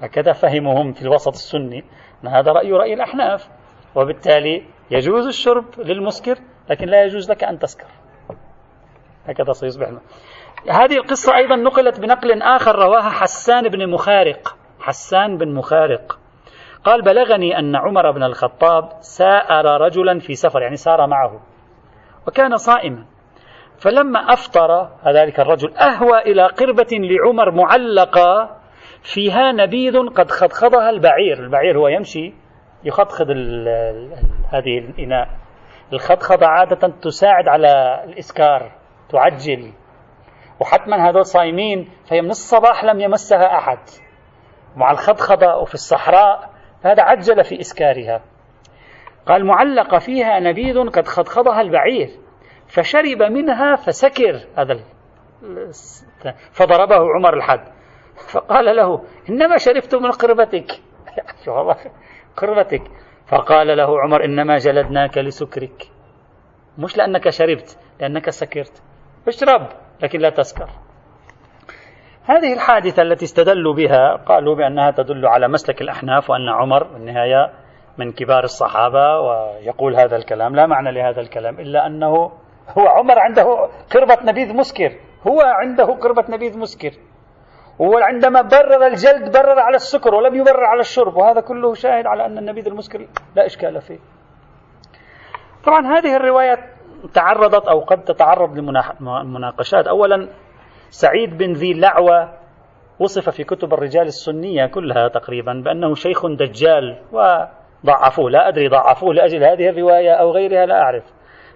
هكذا 0.00 0.32
فهمهم 0.32 0.92
في 0.92 1.02
الوسط 1.02 1.32
السني 1.32 1.84
أن 2.24 2.28
هذا 2.28 2.52
رأي 2.52 2.72
رأي 2.72 2.94
الأحناف. 2.94 3.48
وبالتالي 3.94 4.62
يجوز 4.90 5.26
الشرب 5.26 5.64
للمسكر 5.78 6.38
لكن 6.70 6.86
لا 6.86 7.04
يجوز 7.04 7.30
لك 7.30 7.44
أن 7.44 7.58
تسكر. 7.58 7.88
هكذا 9.26 9.52
سيصبح. 9.52 9.88
هذه 10.70 10.96
القصة 10.96 11.36
أيضا 11.36 11.56
نقلت 11.56 12.00
بنقل 12.00 12.42
آخر 12.42 12.76
رواها 12.76 13.10
حسان 13.10 13.68
بن 13.68 13.90
مخارق. 13.90 14.56
حسان 14.80 15.38
بن 15.38 15.54
مخارق. 15.54 16.18
قال 16.84 17.02
بلغني 17.02 17.58
أن 17.58 17.76
عمر 17.76 18.10
بن 18.10 18.22
الخطاب 18.22 18.88
سائر 19.00 19.64
رجلا 19.64 20.18
في 20.18 20.34
سفر 20.34 20.62
يعني 20.62 20.76
سار 20.76 21.06
معه 21.06 21.40
وكان 22.26 22.56
صائما. 22.56 23.04
فلما 23.78 24.18
أفطر 24.32 24.88
ذلك 25.06 25.40
الرجل 25.40 25.76
أهوى 25.76 26.18
إلى 26.18 26.46
قربة 26.46 26.88
لعمر 26.92 27.50
معلقة 27.50 28.56
فيها 29.14 29.52
نبيذ 29.52 30.08
قد 30.08 30.30
خضخضها 30.30 30.90
البعير. 30.90 31.38
البعير 31.44 31.78
هو 31.78 31.88
يمشي 31.88 32.34
يخضخض 32.84 33.30
هذه 34.52 34.78
الإناء. 34.78 35.28
الخضخضة 35.92 36.46
عادة 36.46 36.88
تساعد 37.02 37.48
على 37.48 38.04
الإسكار 38.04 38.72
تعجل. 39.10 39.72
وحتما 40.60 41.08
هذول 41.08 41.26
صايمين 41.26 41.88
فهي 42.10 42.22
من 42.22 42.30
الصباح 42.30 42.84
لم 42.84 43.00
يمسها 43.00 43.58
أحد. 43.58 43.78
مع 44.76 44.90
الخضخضة 44.90 45.56
وفي 45.56 45.74
الصحراء 45.74 46.50
فهذا 46.82 47.02
عجل 47.02 47.44
في 47.44 47.60
إسكارها. 47.60 48.22
قال 49.26 49.46
معلقة 49.46 49.98
فيها 49.98 50.40
نبيذ 50.40 50.90
قد 50.90 51.06
خضخضها 51.06 51.60
البعير 51.60 52.10
فشرب 52.68 53.22
منها 53.22 53.76
فسكر. 53.76 54.40
هذا 54.56 54.80
فضربه 56.52 57.14
عمر 57.16 57.34
الحد. 57.34 57.64
فقال 58.32 58.76
له 58.76 59.04
إنما 59.30 59.56
شربت 59.56 59.94
من 59.94 60.10
قربتك. 60.10 60.72
قربتك. 62.36 62.82
فقال 63.26 63.76
له 63.76 64.00
عمر 64.00 64.24
إنما 64.24 64.58
جلدناك 64.58 65.18
لسكرك. 65.18 65.90
مش 66.78 66.96
لأنك 66.96 67.28
شربت 67.28 67.78
لأنك 68.00 68.30
سكرت. 68.30 68.82
اشرب. 69.28 69.68
لكن 70.02 70.18
لا 70.18 70.30
تسكر 70.30 70.68
هذه 72.24 72.52
الحادثة 72.52 73.02
التي 73.02 73.24
استدلوا 73.24 73.74
بها 73.74 74.16
قالوا 74.16 74.54
بأنها 74.54 74.90
تدل 74.90 75.26
على 75.26 75.48
مسلك 75.48 75.82
الأحناف 75.82 76.30
وأن 76.30 76.48
عمر 76.48 76.96
النهاية 76.96 77.52
من 77.98 78.12
كبار 78.12 78.44
الصحابة 78.44 79.20
ويقول 79.20 79.96
هذا 79.96 80.16
الكلام. 80.16 80.56
لا 80.56 80.66
معنى 80.66 80.92
لهذا 80.92 81.20
الكلام 81.20 81.60
إلا 81.60 81.86
أنه 81.86 82.14
هو 82.78 82.86
عمر 82.86 83.18
عنده 83.18 83.68
قربة 83.94 84.18
نبيذ 84.24 84.54
مسكر. 84.54 84.92
هو 85.26 85.40
عنده 85.40 85.84
قربة 85.84 86.24
نبيذ 86.28 86.58
مسكر. 86.58 86.90
وعندما 87.78 88.42
برر 88.42 88.86
الجلد 88.86 89.32
برر 89.32 89.58
على 89.60 89.76
السكر 89.76 90.14
ولم 90.14 90.34
يبرر 90.34 90.64
على 90.64 90.80
الشرب. 90.80 91.16
وهذا 91.16 91.40
كله 91.40 91.74
شاهد 91.74 92.06
على 92.06 92.26
أن 92.26 92.38
النبيذ 92.38 92.66
المسكر 92.66 93.06
لا 93.36 93.46
إشكال 93.46 93.80
فيه. 93.80 93.98
طبعا 95.64 95.86
هذه 95.86 96.16
الرواية 96.16 96.77
تعرضت 97.14 97.68
أو 97.68 97.80
قد 97.80 98.04
تتعرض 98.04 98.58
لمناقشات. 98.58 99.86
أولا 99.86 100.28
سعيد 100.90 101.38
بن 101.38 101.52
ذي 101.52 101.72
لعوة 101.74 102.38
وصف 102.98 103.30
في 103.30 103.44
كتب 103.44 103.74
الرجال 103.74 104.06
السنية 104.06 104.66
كلها 104.66 105.08
تقريبا 105.08 105.62
بأنه 105.64 105.94
شيخ 105.94 106.26
دجال 106.26 106.98
وضعفوه. 107.12 108.30
لا 108.30 108.48
أدري 108.48 108.68
ضعفوه 108.68 109.14
لأجل 109.14 109.44
هذه 109.44 109.68
الرواية 109.68 110.12
أو 110.12 110.30
غيرها 110.30 110.66
لا 110.66 110.82
أعرف. 110.82 111.04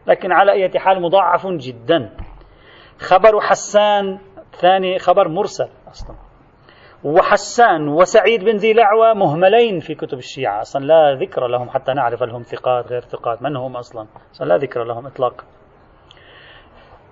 لكن 0.06 0.32
على 0.32 0.52
أي 0.52 0.78
حال 0.78 1.02
مضاعف 1.02 1.46
جدا. 1.46 2.10
خبر 2.98 3.40
حسان 3.40 4.18
ثاني 4.60 4.98
خبر 4.98 5.28
مرسل. 5.28 5.68
أصلا 5.90 6.16
وحسان 7.04 7.88
وسعيد 7.88 8.44
بن 8.44 8.56
ذي 8.56 8.72
لعوة 8.72 9.14
مهملين 9.14 9.78
في 9.78 9.94
كتب 9.94 10.18
الشيعة. 10.18 10.60
أصلا 10.60 10.84
لا 10.84 11.14
ذكر 11.14 11.46
لهم 11.46 11.70
حتى 11.70 11.92
نعرف 11.92 12.22
هل 12.22 12.30
هم 12.30 12.42
ثقات 12.42 12.86
غير 12.86 13.00
ثقات. 13.00 13.42
من 13.42 13.56
هم 13.56 13.76
أصلا؟ 13.76 14.06
أصلا 14.34 14.46
لا 14.46 14.56
ذكر 14.56 14.84
لهم 14.84 15.06
إطلاقا 15.06 15.44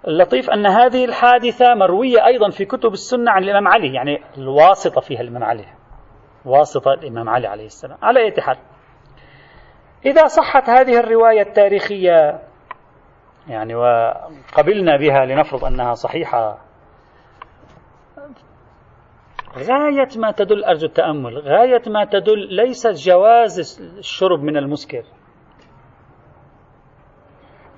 اللطيف 0.08 0.50
أن 0.50 0.66
هذه 0.66 1.04
الحادثة 1.04 1.74
مروية 1.74 2.26
أيضا 2.26 2.50
في 2.50 2.64
كتب 2.64 2.92
السنة 2.92 3.30
عن 3.30 3.42
الإمام 3.42 3.68
علي 3.68 3.94
يعني 3.94 4.22
الواسطة 4.38 5.00
فيها 5.00 5.20
الإمام 5.20 5.44
علي. 5.44 5.64
واسطة 6.44 6.92
الإمام 6.92 7.28
علي 7.28 7.46
عليه 7.46 7.66
السلام. 7.66 7.98
على 8.02 8.20
أي 8.20 8.42
حال. 8.42 8.56
إذا 10.06 10.26
صحت 10.26 10.68
هذه 10.68 11.00
الرواية 11.00 11.42
التاريخية 11.42 12.40
يعني 13.48 13.74
وقبلنا 13.74 14.96
بها 14.96 15.24
لنفرض 15.24 15.64
أنها 15.64 15.94
صحيحة 15.94 16.69
غاية 19.58 20.08
ما 20.16 20.30
تدل 20.30 20.64
أرجو 20.64 20.86
التأمل 20.86 21.38
غاية 21.38 21.82
ما 21.86 22.04
تدل 22.04 22.54
ليس 22.54 22.86
جواز 22.86 23.80
الشرب 23.98 24.42
من 24.42 24.56
المسكر. 24.56 25.02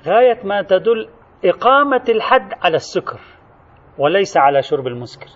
غاية 0.06 0.38
ما 0.44 0.62
تدل 0.62 1.08
إقامة 1.44 2.04
الحد 2.08 2.52
على 2.62 2.76
السكر 2.76 3.20
وليس 3.98 4.36
على 4.36 4.62
شرب 4.62 4.86
المسكر. 4.86 5.26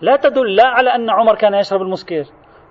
لا 0.00 0.16
تدل 0.16 0.56
لا 0.56 0.66
على 0.66 0.90
أن 0.90 1.10
عمر 1.10 1.34
كان 1.34 1.54
يشرب 1.54 1.82
المسكر 1.82 2.24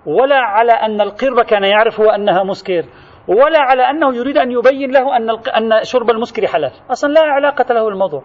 ولا 0.06 0.36
على 0.36 0.72
أن 0.72 1.00
القرب 1.00 1.40
كان 1.40 1.64
يعرف 1.64 2.00
هو 2.00 2.10
أنها 2.10 2.42
مسكر 2.42 2.84
ولا 3.28 3.58
على 3.58 3.82
أنه 3.82 4.16
يريد 4.16 4.36
أن 4.38 4.50
يبين 4.50 4.90
له 4.90 5.16
أن 5.16 5.30
أن 5.30 5.84
شرب 5.84 6.10
المسكر 6.10 6.46
حلال. 6.46 6.72
أصلا 6.90 7.12
لا 7.12 7.20
علاقة 7.20 7.74
له 7.74 7.88
الموضوع 7.88 8.22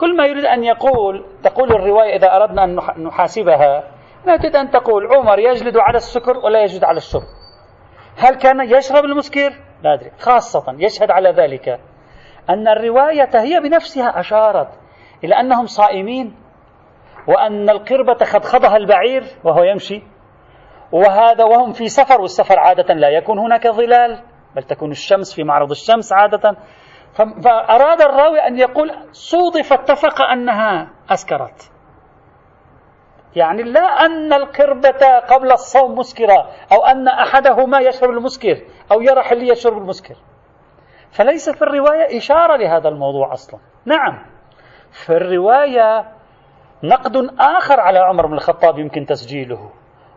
كل 0.00 0.16
ما 0.16 0.26
يريد 0.26 0.44
أن 0.44 0.64
يقول 0.64 1.24
تقول 1.42 1.72
الرواية 1.72 2.16
إذا 2.16 2.36
أردنا 2.36 2.64
أن 2.64 2.76
نحاسبها 3.04 3.90
لا 4.26 4.36
تريد 4.36 4.56
أن 4.56 4.70
تقول 4.70 5.14
عمر 5.14 5.38
يجلد 5.38 5.76
على 5.76 5.96
السكر 5.96 6.38
ولا 6.38 6.62
يجلد 6.62 6.84
على 6.84 6.96
الشرب. 6.96 7.22
هل 8.16 8.34
كان 8.34 8.60
يشرب 8.60 9.04
المسكر؟ 9.04 9.50
لا 9.82 9.94
أدري. 9.94 10.10
خاصة 10.18 10.74
يشهد 10.78 11.10
على 11.10 11.30
ذلك 11.30 11.80
أن 12.50 12.68
الرواية 12.68 13.30
هي 13.34 13.60
بنفسها 13.60 14.20
أشارت 14.20 14.68
إلى 15.24 15.34
أنهم 15.34 15.66
صائمين 15.66 16.36
وأن 17.28 17.70
القربة 17.70 18.24
خضخضها 18.24 18.76
البعير 18.76 19.24
وهو 19.44 19.62
يمشي 19.62 20.02
وهذا 20.92 21.44
وهم 21.44 21.72
في 21.72 21.88
سفر 21.88 22.20
والسفر 22.20 22.58
عادة 22.58 22.94
لا 22.94 23.08
يكون 23.08 23.38
هناك 23.38 23.68
ظلال 23.68 24.20
بل 24.56 24.62
تكون 24.62 24.90
الشمس 24.90 25.34
في 25.34 25.44
معرض 25.44 25.70
الشمس 25.70 26.12
عادة. 26.12 26.56
فأراد 27.16 28.02
الراوي 28.02 28.38
أن 28.40 28.58
يقول 28.58 28.90
صودف 29.12 29.72
اتفق 29.72 30.22
أنها 30.22 30.90
أسكرت. 31.10 31.70
يعني 33.36 33.62
لا 33.62 33.80
أن 33.80 34.32
القربة 34.32 35.18
قبل 35.30 35.52
الصوم 35.52 35.98
مسكرة 35.98 36.50
أو 36.72 36.84
أن 36.86 37.08
أحدهما 37.08 37.80
يشرب 37.80 38.10
المسكر 38.10 38.62
أو 38.92 39.00
يرى 39.00 39.22
حلية 39.22 39.54
شرب 39.54 39.78
المسكر. 39.78 40.14
فليس 41.10 41.50
في 41.50 41.62
الرواية 41.62 42.18
إشارة 42.18 42.56
لهذا 42.56 42.88
الموضوع 42.88 43.32
أصلا. 43.32 43.60
نعم 43.84 44.26
في 44.90 45.10
الرواية 45.10 46.04
نقد 46.82 47.16
آخر 47.40 47.80
على 47.80 47.98
عمر 47.98 48.26
بن 48.26 48.34
الخطاب 48.34 48.78
يمكن 48.78 49.06
تسجيله 49.06 49.70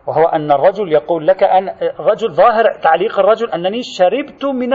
وهو 0.07 0.25
أن 0.25 0.51
الرجل 0.51 0.91
يقول 0.91 1.27
لك 1.27 1.43
أن 1.43 1.75
رجل 1.99 2.33
ظاهر 2.33 2.73
تعليق 2.83 3.19
الرجل 3.19 3.51
أنني 3.51 3.83
شربت 3.83 4.45
من 4.45 4.69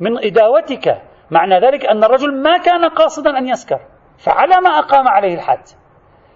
من 0.00 0.24
إداوتك. 0.24 1.02
معنى 1.30 1.60
ذلك 1.60 1.86
أن 1.86 2.04
الرجل 2.04 2.42
ما 2.42 2.58
كان 2.58 2.84
قاصدا 2.84 3.38
أن 3.38 3.48
يسكر 3.48 3.80
فعلى 4.18 4.60
ما 4.60 4.70
أقام 4.70 5.08
عليه 5.08 5.34
الحد. 5.34 5.62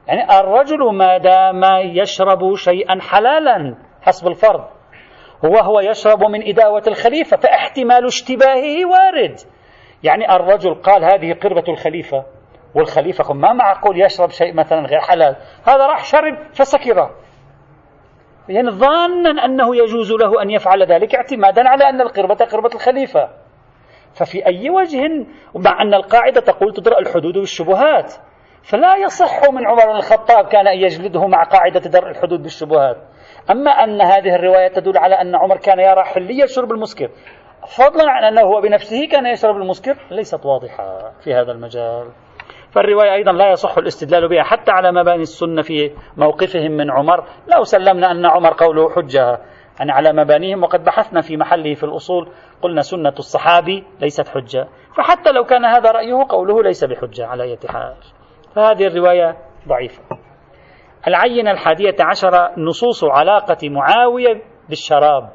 يعني 0.06 0.40
الرجل 0.40 0.94
ما 0.94 1.18
دام 1.18 1.64
يشرب 1.80 2.54
شيئا 2.54 3.00
حلالا 3.00 3.76
حسب 4.02 4.28
الفرض 4.28 4.64
هو 5.44 5.56
هو 5.56 5.80
يشرب 5.80 6.24
من 6.24 6.48
إداوة 6.48 6.82
الخليفة 6.86 7.36
فاحتمال 7.36 8.06
اشتباهه 8.06 8.86
وارد. 8.86 9.36
يعني 10.02 10.36
الرجل 10.36 10.74
قال 10.74 11.04
هذه 11.04 11.32
قربة 11.32 11.64
الخليفة 11.68 12.24
والخليفة 12.74 13.34
ما 13.34 13.52
معقول 13.52 14.02
يشرب 14.02 14.30
شيء 14.30 14.54
مثلا 14.54 14.86
غير 14.86 15.00
حلال. 15.00 15.36
هذا 15.66 15.86
راح 15.86 16.04
شرب 16.04 16.38
فسكر. 16.52 17.10
يعني 18.48 18.70
ظانا 18.70 19.44
أنه 19.44 19.76
يجوز 19.76 20.12
له 20.12 20.42
أن 20.42 20.50
يفعل 20.50 20.82
ذلك 20.82 21.14
اعتمادا 21.14 21.68
على 21.68 21.88
أن 21.88 22.00
القربة 22.00 22.34
قربة 22.34 22.70
الخليفة. 22.74 23.41
ففي 24.14 24.46
أي 24.46 24.70
وجه 24.70 25.26
مع 25.54 25.82
أن 25.82 25.94
القاعدة 25.94 26.40
تقول 26.40 26.74
تدرأ 26.74 26.98
الحدود 26.98 27.34
بالشبهات 27.34 28.14
فلا 28.62 28.96
يصح 28.96 29.50
من 29.50 29.66
عمر 29.66 29.86
بن 29.86 29.96
الخطاب 29.96 30.46
كان 30.46 30.66
أن 30.66 30.78
يجلده 30.78 31.26
مع 31.26 31.44
قاعدة 31.44 31.80
درء 31.80 32.10
الحدود 32.10 32.42
بالشبهات. 32.42 32.96
أما 33.50 33.70
أن 33.70 34.00
هذه 34.00 34.34
الرواية 34.34 34.68
تدل 34.68 34.98
على 34.98 35.14
أن 35.14 35.34
عمر 35.34 35.56
كان 35.56 35.80
يرى 35.80 36.04
حلية 36.04 36.46
شرب 36.46 36.72
المسكر. 36.72 37.08
فضلا 37.76 38.10
عن 38.10 38.24
أنه 38.24 38.40
هو 38.40 38.60
بنفسه 38.60 39.06
كان 39.06 39.26
يشرب 39.26 39.56
المسكر 39.56 39.96
ليست 40.10 40.46
واضحة 40.46 41.12
في 41.24 41.34
هذا 41.34 41.52
المجال. 41.52 42.10
فالرواية 42.70 43.14
أيضا 43.14 43.32
لا 43.32 43.50
يصح 43.50 43.78
الاستدلال 43.78 44.28
بها 44.28 44.42
حتى 44.42 44.70
على 44.70 44.92
مباني 44.92 45.22
السنة 45.22 45.62
في 45.62 45.90
موقفهم 46.16 46.70
من 46.72 46.90
عمر. 46.90 47.24
لو 47.56 47.64
سلمنا 47.64 48.10
أن 48.10 48.26
عمر 48.26 48.54
قوله 48.58 48.90
حجة 48.90 49.38
يعني 49.78 49.92
على 49.92 50.12
مبانيهم 50.12 50.62
وقد 50.62 50.84
بحثنا 50.84 51.20
في 51.20 51.36
محله 51.36 51.74
في 51.74 51.84
الأصول 51.84 52.28
قلنا 52.62 52.82
سنة 52.82 53.14
الصحابي 53.18 53.84
ليست 54.00 54.28
حجة. 54.28 54.68
فحتى 54.96 55.32
لو 55.32 55.44
كان 55.44 55.64
هذا 55.64 55.90
رأيه 55.90 56.26
قوله 56.28 56.62
ليس 56.62 56.84
بحجة 56.84 57.26
على 57.26 57.42
أي 57.42 57.58
حال. 57.68 57.94
فهذه 58.54 58.86
الرواية 58.86 59.36
ضعيفة. 59.68 60.02
العينة 61.06 61.50
الحادية 61.50 61.96
عشرة 62.00 62.52
نصوص 62.58 63.04
علاقة 63.04 63.68
معاوية 63.68 64.42
بالشراب. 64.68 65.30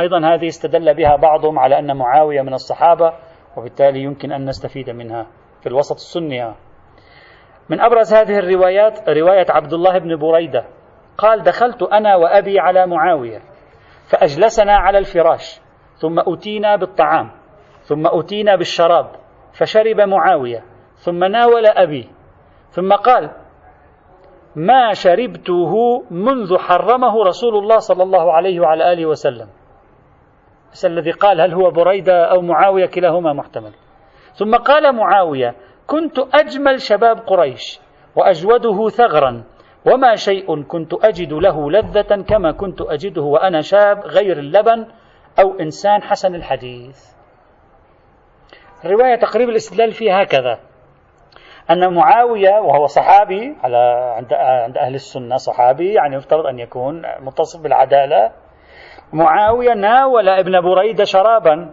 أيضا 0.00 0.18
هذه 0.18 0.46
استدل 0.46 0.94
بها 0.94 1.16
بعضهم 1.16 1.58
على 1.58 1.78
أن 1.78 1.96
معاوية 1.96 2.42
من 2.42 2.54
الصحابة 2.54 3.12
وبالتالي 3.56 4.02
يمكن 4.02 4.32
أن 4.32 4.44
نستفيد 4.44 4.90
منها 4.90 5.26
في 5.60 5.68
الوسط 5.68 5.94
السني 5.94 6.54
من 7.68 7.80
أبرز 7.80 8.14
هذه 8.14 8.38
الروايات 8.38 9.08
رواية 9.08 9.46
عبد 9.48 9.72
الله 9.72 9.98
بن 9.98 10.16
بريدة. 10.16 10.64
قال 11.18 11.42
دخلت 11.42 11.82
أنا 11.82 12.16
وأبي 12.16 12.60
على 12.60 12.86
معاوية 12.86 13.42
فأجلسنا 14.10 14.76
على 14.76 14.98
الفراش 14.98 15.60
ثم 15.96 16.18
أتينا 16.18 16.76
بالطعام 16.76 17.30
ثم 17.82 18.06
أتينا 18.06 18.56
بالشراب 18.56 19.06
فشرب 19.52 20.00
معاوية 20.00 20.64
ثم 20.94 21.24
ناول 21.24 21.66
أبي 21.66 22.08
ثم 22.70 22.92
قال 22.92 23.30
ما 24.56 24.92
شربته 24.92 26.02
منذ 26.10 26.58
حرمه 26.58 27.24
رسول 27.24 27.58
الله 27.58 27.78
صلى 27.78 28.02
الله 28.02 28.32
عليه 28.32 28.60
وعلى 28.60 28.92
آله 28.92 29.06
وسلم. 29.06 29.48
الذي 30.84 31.10
قال 31.10 31.40
هل 31.40 31.54
هو 31.54 31.70
بريدة 31.70 32.24
أو 32.24 32.40
معاوية 32.42 32.86
كلاهما 32.86 33.32
محتمل. 33.32 33.72
ثم 34.34 34.56
قال 34.56 34.96
معاوية 34.96 35.54
كنت 35.86 36.18
أجمل 36.18 36.80
شباب 36.80 37.18
قريش 37.18 37.80
وأجوده 38.16 38.88
ثغرا 38.88 39.44
وما 39.86 40.16
شيء 40.16 40.62
كنت 40.62 41.04
أجد 41.04 41.32
له 41.32 41.70
لذة 41.70 42.22
كما 42.28 42.52
كنت 42.52 42.80
أجده 42.80 43.22
وأنا 43.22 43.60
شاب 43.60 43.98
غير 43.98 44.38
اللبن 44.38 44.86
أو 45.38 45.60
إنسان 45.60 46.02
حسن 46.02 46.34
الحديث. 46.34 46.98
الرواية 48.84 49.14
تقريب 49.14 49.48
الاستدلال 49.48 49.92
فيها 49.92 50.22
هكذا. 50.22 50.58
أن 51.70 51.94
معاوية 51.94 52.60
وهو 52.60 52.86
صحابي 52.86 53.56
على 53.62 54.14
عند 54.16 54.32
عند 54.32 54.78
أهل 54.78 54.94
السنة 54.94 55.36
صحابي 55.36 55.92
يعني 55.92 56.16
يفترض 56.16 56.46
أن 56.46 56.58
يكون 56.58 57.02
متصف 57.20 57.62
بالعدالة. 57.62 58.30
معاوية 59.12 59.74
ناول 59.74 60.28
ابن 60.28 60.60
بريدة 60.60 61.04
شرابا 61.04 61.70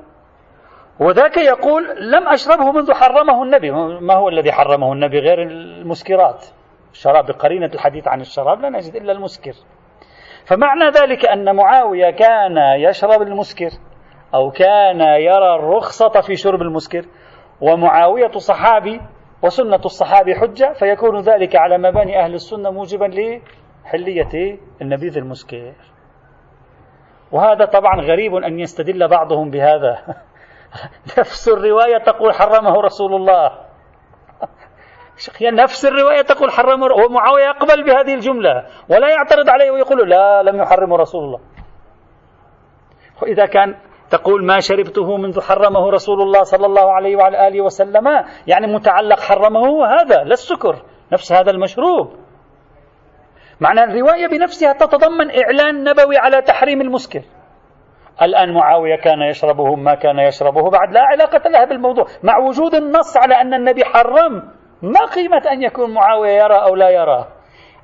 وذاك 0.99 1.37
يقول 1.37 2.11
لم 2.11 2.27
أشربه 2.27 2.71
منذ 2.71 2.93
حرمه 2.93 3.43
النبي. 3.43 3.71
ما 4.01 4.13
هو 4.13 4.29
الذي 4.29 4.51
حرمه 4.51 4.93
النبي 4.93 5.19
غير 5.19 5.41
المسكرات؟ 5.41 6.45
الشراب 6.91 7.25
بقرينة 7.25 7.71
الحديث 7.73 8.07
عن 8.07 8.21
الشراب 8.21 8.61
لا 8.61 8.69
نجد 8.69 8.95
إلا 8.95 9.11
المسكر. 9.11 9.53
فمعنى 10.45 10.89
ذلك 10.89 11.25
أن 11.25 11.55
معاوية 11.55 12.09
كان 12.09 12.57
يشرب 12.57 13.21
المسكر 13.21 13.69
أو 14.33 14.51
كان 14.51 15.01
يرى 15.01 15.55
الرخصة 15.55 16.21
في 16.21 16.35
شرب 16.35 16.61
المسكر 16.61 17.05
ومعاوية 17.61 18.31
صحابي 18.31 19.01
وسنة 19.43 19.81
الصحابي 19.85 20.35
حجة 20.35 20.73
فيكون 20.73 21.19
ذلك 21.19 21.55
على 21.55 21.77
مباني 21.77 22.19
أهل 22.19 22.33
السنة 22.33 22.69
موجبا 22.69 23.05
لحلية 23.05 24.59
النبيذ 24.81 25.17
المسكر. 25.17 25.73
وهذا 27.31 27.65
طبعا 27.65 28.01
غريب 28.01 28.35
أن 28.35 28.59
يستدل 28.59 29.07
بعضهم 29.07 29.49
بهذا. 29.49 29.99
نفس 31.19 31.49
الرواية 31.49 31.97
تقول 31.97 32.33
حرمه 32.33 32.81
رسول 32.81 33.15
الله. 33.15 33.66
نفس 35.41 35.85
الرواية 35.85 36.21
تقول 36.21 36.51
حرمه 36.51 36.85
ومعاوية 36.85 37.43
يقبل 37.43 37.83
بهذه 37.83 38.13
الجملة 38.13 38.65
ولا 38.89 39.09
يعترض 39.09 39.49
عليه 39.49 39.71
ويقول 39.71 40.09
لا 40.09 40.43
لم 40.43 40.61
يحرمه 40.61 40.97
رسول 40.97 41.23
الله. 41.23 41.39
وإذا 43.21 43.45
كان 43.45 43.75
تقول 44.09 44.45
ما 44.45 44.59
شربته 44.59 45.17
منذ 45.17 45.41
حرمه 45.41 45.89
رسول 45.89 46.21
الله 46.21 46.43
صلى 46.43 46.65
الله 46.65 46.91
عليه 46.91 47.15
وعلى 47.15 47.47
آله 47.47 47.61
وسلم 47.61 48.07
يعني 48.47 48.67
متعلق 48.67 49.19
حرمه 49.19 49.85
هذا 49.85 50.23
لا 50.23 50.33
السكر 50.33 50.75
نفس 51.13 51.33
هذا 51.33 51.51
المشروب. 51.51 52.13
معنى 53.59 53.83
الرواية 53.83 54.27
بنفسها 54.27 54.73
تتضمن 54.73 55.31
إعلان 55.31 55.83
نبوي 55.83 56.17
على 56.17 56.41
تحريم 56.41 56.81
المسكر. 56.81 57.21
الآن 58.21 58.53
معاوية 58.53 58.95
كان 58.95 59.21
يشربه 59.21 59.75
ما 59.75 59.95
كان 59.95 60.19
يشربه 60.19 60.69
بعد 60.69 60.93
لا 60.93 61.01
علاقة 61.01 61.49
لها 61.49 61.65
بالموضوع 61.65 62.05
مع 62.23 62.37
وجود 62.37 62.75
النص 62.75 63.17
على 63.17 63.41
أن 63.41 63.53
النبي 63.53 63.85
حرم 63.85 64.56
ما 64.81 65.05
قيمة 65.05 65.51
أن 65.51 65.63
يكون 65.63 65.93
معاوية 65.93 66.31
يرى 66.31 66.55
أو 66.55 66.75
لا 66.75 66.89
يرى؟ 66.89 67.27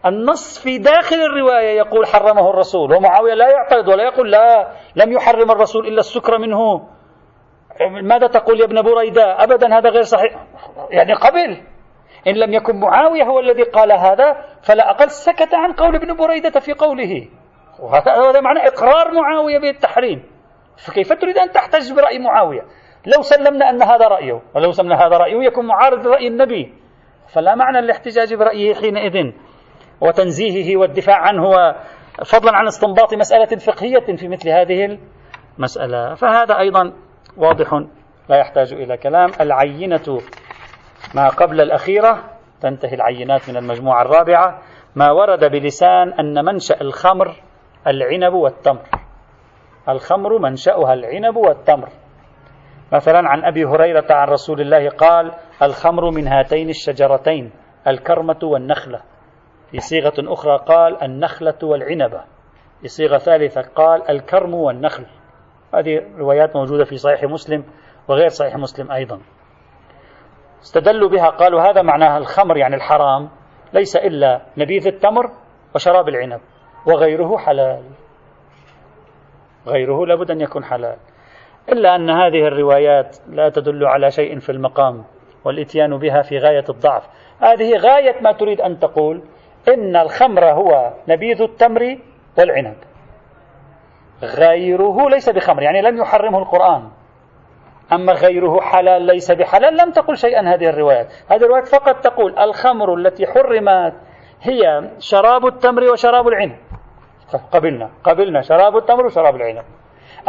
النص 0.06 0.60
في 0.64 0.78
داخل 0.78 1.16
الرواية 1.16 1.78
يقول 1.78 2.06
حرمه 2.08 2.50
الرسول 2.50 2.94
ومعاوية 2.94 3.34
لا 3.34 3.50
يعترض 3.50 3.88
ولا 3.88 4.04
يقول 4.04 4.32
لا 4.32 4.68
لم 4.96 5.12
يحرم 5.12 5.52
الرسول 5.52 5.88
إلا 5.88 6.00
السكر 6.00 6.38
منه. 6.38 6.88
ماذا 8.04 8.28
تقول 8.28 8.60
يا 8.60 8.66
ابن 8.66 8.82
بريدة؟ 8.82 9.44
أبدا 9.44 9.78
هذا 9.78 9.90
غير 9.90 10.02
صحيح. 10.02 10.36
يعني 10.90 11.14
قبل 11.14 11.62
إن 12.28 12.34
لم 12.34 12.54
يكن 12.54 12.80
معاوية 12.80 13.24
هو 13.24 13.40
الذي 13.40 13.64
قال 13.64 13.92
هذا 13.92 14.46
فلا 14.62 14.90
أقل 14.90 15.10
سكت 15.10 15.54
عن 15.54 15.74
قول 15.74 15.96
ابن 15.96 16.16
بريدة 16.16 16.60
في 16.60 16.74
قوله. 16.74 17.28
وهذا 17.80 18.42
معنى 18.42 18.68
إقرار 18.68 19.12
معاوية 19.12 19.60
بالتحريم. 19.60 20.24
فكيف 20.78 21.14
تريد 21.14 21.38
أن 21.38 21.52
تحتج 21.52 21.94
برأي 21.94 22.20
معاوية؟ 22.20 22.62
لو 23.16 23.22
سلمنا 23.22 23.70
أن 23.70 23.84
هذا 23.84 24.08
رأيه 24.08 24.42
ولو 24.56 24.72
سلمنا 24.72 25.08
هذا 25.08 25.18
رأيه 25.18 25.44
يكون 25.44 25.66
معارض 25.66 26.08
لرأي 26.08 26.28
النبي. 26.28 26.83
فلا 27.34 27.56
معنى 27.56 27.82
للاحتجاج 27.82 28.34
برأيه 28.34 28.74
حينئذ 28.74 29.32
وتنزيهه 30.02 30.78
والدفاع 30.78 31.18
عنه 31.18 31.50
فضلا 32.26 32.56
عن 32.56 32.68
استنباط 32.68 33.14
مسألة 33.14 33.58
فقهية 33.58 34.16
في 34.16 34.28
مثل 34.28 34.50
هذه 34.50 35.00
المسألة. 35.58 36.14
فهذا 36.16 36.60
أيضا 36.60 36.94
واضح 37.38 37.74
لا 38.30 38.38
يحتاج 38.38 38.74
إلى 38.74 38.98
كلام. 38.98 39.30
العينة 39.42 40.22
ما 41.16 41.28
قبل 41.28 41.62
الأخيرة 41.62 42.24
تنتهي 42.62 42.94
العينات 42.94 43.50
من 43.50 43.58
المجموعة 43.58 44.02
الرابعة. 44.02 44.62
ما 44.96 45.12
ورد 45.12 45.52
بلسان 45.52 46.14
أن 46.14 46.46
منشأ 46.46 46.82
الخمر 46.82 47.36
العنب 47.88 48.34
والتمر. 48.34 48.82
الخمر 49.90 50.38
منشأها 50.38 50.94
العنب 50.94 51.36
والتمر. 51.36 51.90
مثلا 52.94 53.30
عن 53.30 53.46
أبي 53.46 53.66
هريرة 53.66 54.06
عن 54.10 54.28
رسول 54.28 54.62
الله 54.62 54.90
قال 54.90 55.32
الخمر 55.62 56.12
من 56.12 56.28
هاتين 56.28 56.70
الشجرتين 56.70 57.52
الكرمة 57.88 58.40
والنخلة. 58.44 59.02
في 59.72 59.80
صيغة 59.80 60.34
أخرى 60.34 60.58
قال 60.58 61.04
النخلة 61.04 61.58
والعنبة. 61.64 62.24
في 62.82 62.88
صيغة 62.88 63.18
ثالثة 63.18 63.62
قال 63.62 64.10
الكرم 64.10 64.54
والنخل. 64.54 65.06
هذه 65.76 66.02
روايات 66.18 66.56
موجودة 66.56 66.84
في 66.84 66.98
صحيح 66.98 67.24
مسلم 67.24 67.64
وغير 68.08 68.28
صحيح 68.28 68.56
مسلم 68.56 68.92
أيضا. 68.92 69.20
استدلوا 70.62 71.10
بها 71.10 71.30
قالوا 71.30 71.62
هذا 71.62 71.82
معناها 71.82 72.18
الخمر 72.18 72.58
يعني 72.58 72.76
الحرام 72.76 73.30
ليس 73.74 73.96
إلا 73.96 74.42
نبيذ 74.58 74.88
التمر 74.88 75.32
وشراب 75.76 76.10
العنب 76.10 76.42
وغيره 76.88 77.38
حلال. 77.38 77.84
غيره 79.68 80.06
لابد 80.06 80.32
أن 80.32 80.42
يكون 80.42 80.64
حلال. 80.64 80.98
إلا 81.70 81.96
أن 81.96 82.10
هذه 82.10 82.48
الروايات 82.48 83.18
لا 83.30 83.50
تدل 83.50 83.86
على 83.86 84.12
شيء 84.12 84.40
في 84.40 84.52
المقام 84.52 85.04
والإتيان 85.46 85.98
بها 85.98 86.22
في 86.22 86.38
غاية 86.38 86.64
الضعف. 86.70 87.04
هذه 87.40 87.78
غاية 87.78 88.22
ما 88.22 88.32
تريد 88.32 88.62
أن 88.62 88.80
تقول 88.80 89.22
إن 89.68 89.96
الخمر 89.96 90.46
هو 90.46 90.94
نبيذ 91.08 91.42
التمر 91.42 91.98
والعنب. 92.38 92.76
غيره 94.24 95.10
ليس 95.10 95.30
بخمر 95.30 95.62
يعني 95.62 95.82
لم 95.82 95.98
يحرمه 95.98 96.40
القرآن. 96.40 96.90
أما 97.92 98.14
غيره 98.14 98.62
حلال 98.62 99.02
ليس 99.02 99.32
بحلال 99.32 99.78
لم 99.78 99.92
تقل 99.92 100.18
شيئا 100.18 100.54
هذه 100.54 100.70
الروايات. 100.70 101.08
هذه 101.32 101.44
الروايات 101.44 101.68
فقط 101.68 101.96
تقول 102.04 102.40
الخمر 102.40 102.94
التي 102.96 103.28
حرمت 103.28 103.94
هي 104.42 104.92
شراب 105.00 105.46
التمر 105.46 105.84
وشراب 105.84 106.28
العنب. 106.28 106.58
قبلنا 107.52 107.90
قبلنا 108.04 108.42
شراب 108.42 108.78
التمر 108.78 109.06
وشراب 109.06 109.36
العنب. 109.36 109.64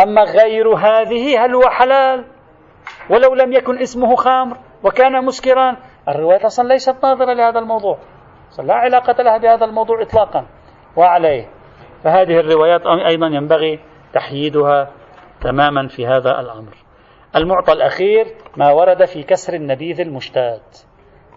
أما 0.03 0.23
غير 0.23 0.69
هذه 0.69 1.45
هل 1.45 1.55
هو 1.55 1.71
حلال؟ 1.71 2.25
ولو 3.11 3.35
لم 3.35 3.53
يكن 3.53 3.79
اسمه 3.79 4.17
خمر 4.17 4.57
وكان 4.83 5.25
مسكرا 5.25 5.77
الرواية 6.09 6.47
أصلا 6.47 6.69
ليست 6.69 6.97
ناظرة 7.03 7.33
لهذا 7.33 7.59
الموضوع. 7.59 7.99
لا 8.59 8.75
علاقة 8.75 9.23
لها 9.23 9.39
بهذا 9.39 9.65
الموضوع 9.65 10.03
إطلاقا. 10.03 10.47
وعليه. 10.97 11.49
فهذه 12.05 12.41
الروايات 12.41 12.87
أيضا 12.87 13.27
ينبغي 13.27 13.81
تحييدها 14.13 14.91
تماما 15.41 15.89
في 15.89 16.07
هذا 16.07 16.41
الأمر. 16.41 16.75
المعطى 17.37 17.73
الأخير 17.73 18.27
ما 18.57 18.73
ورد 18.73 19.05
في 19.05 19.23
كسر 19.23 19.55
النبيذ 19.55 20.01
المشتات. 20.01 20.79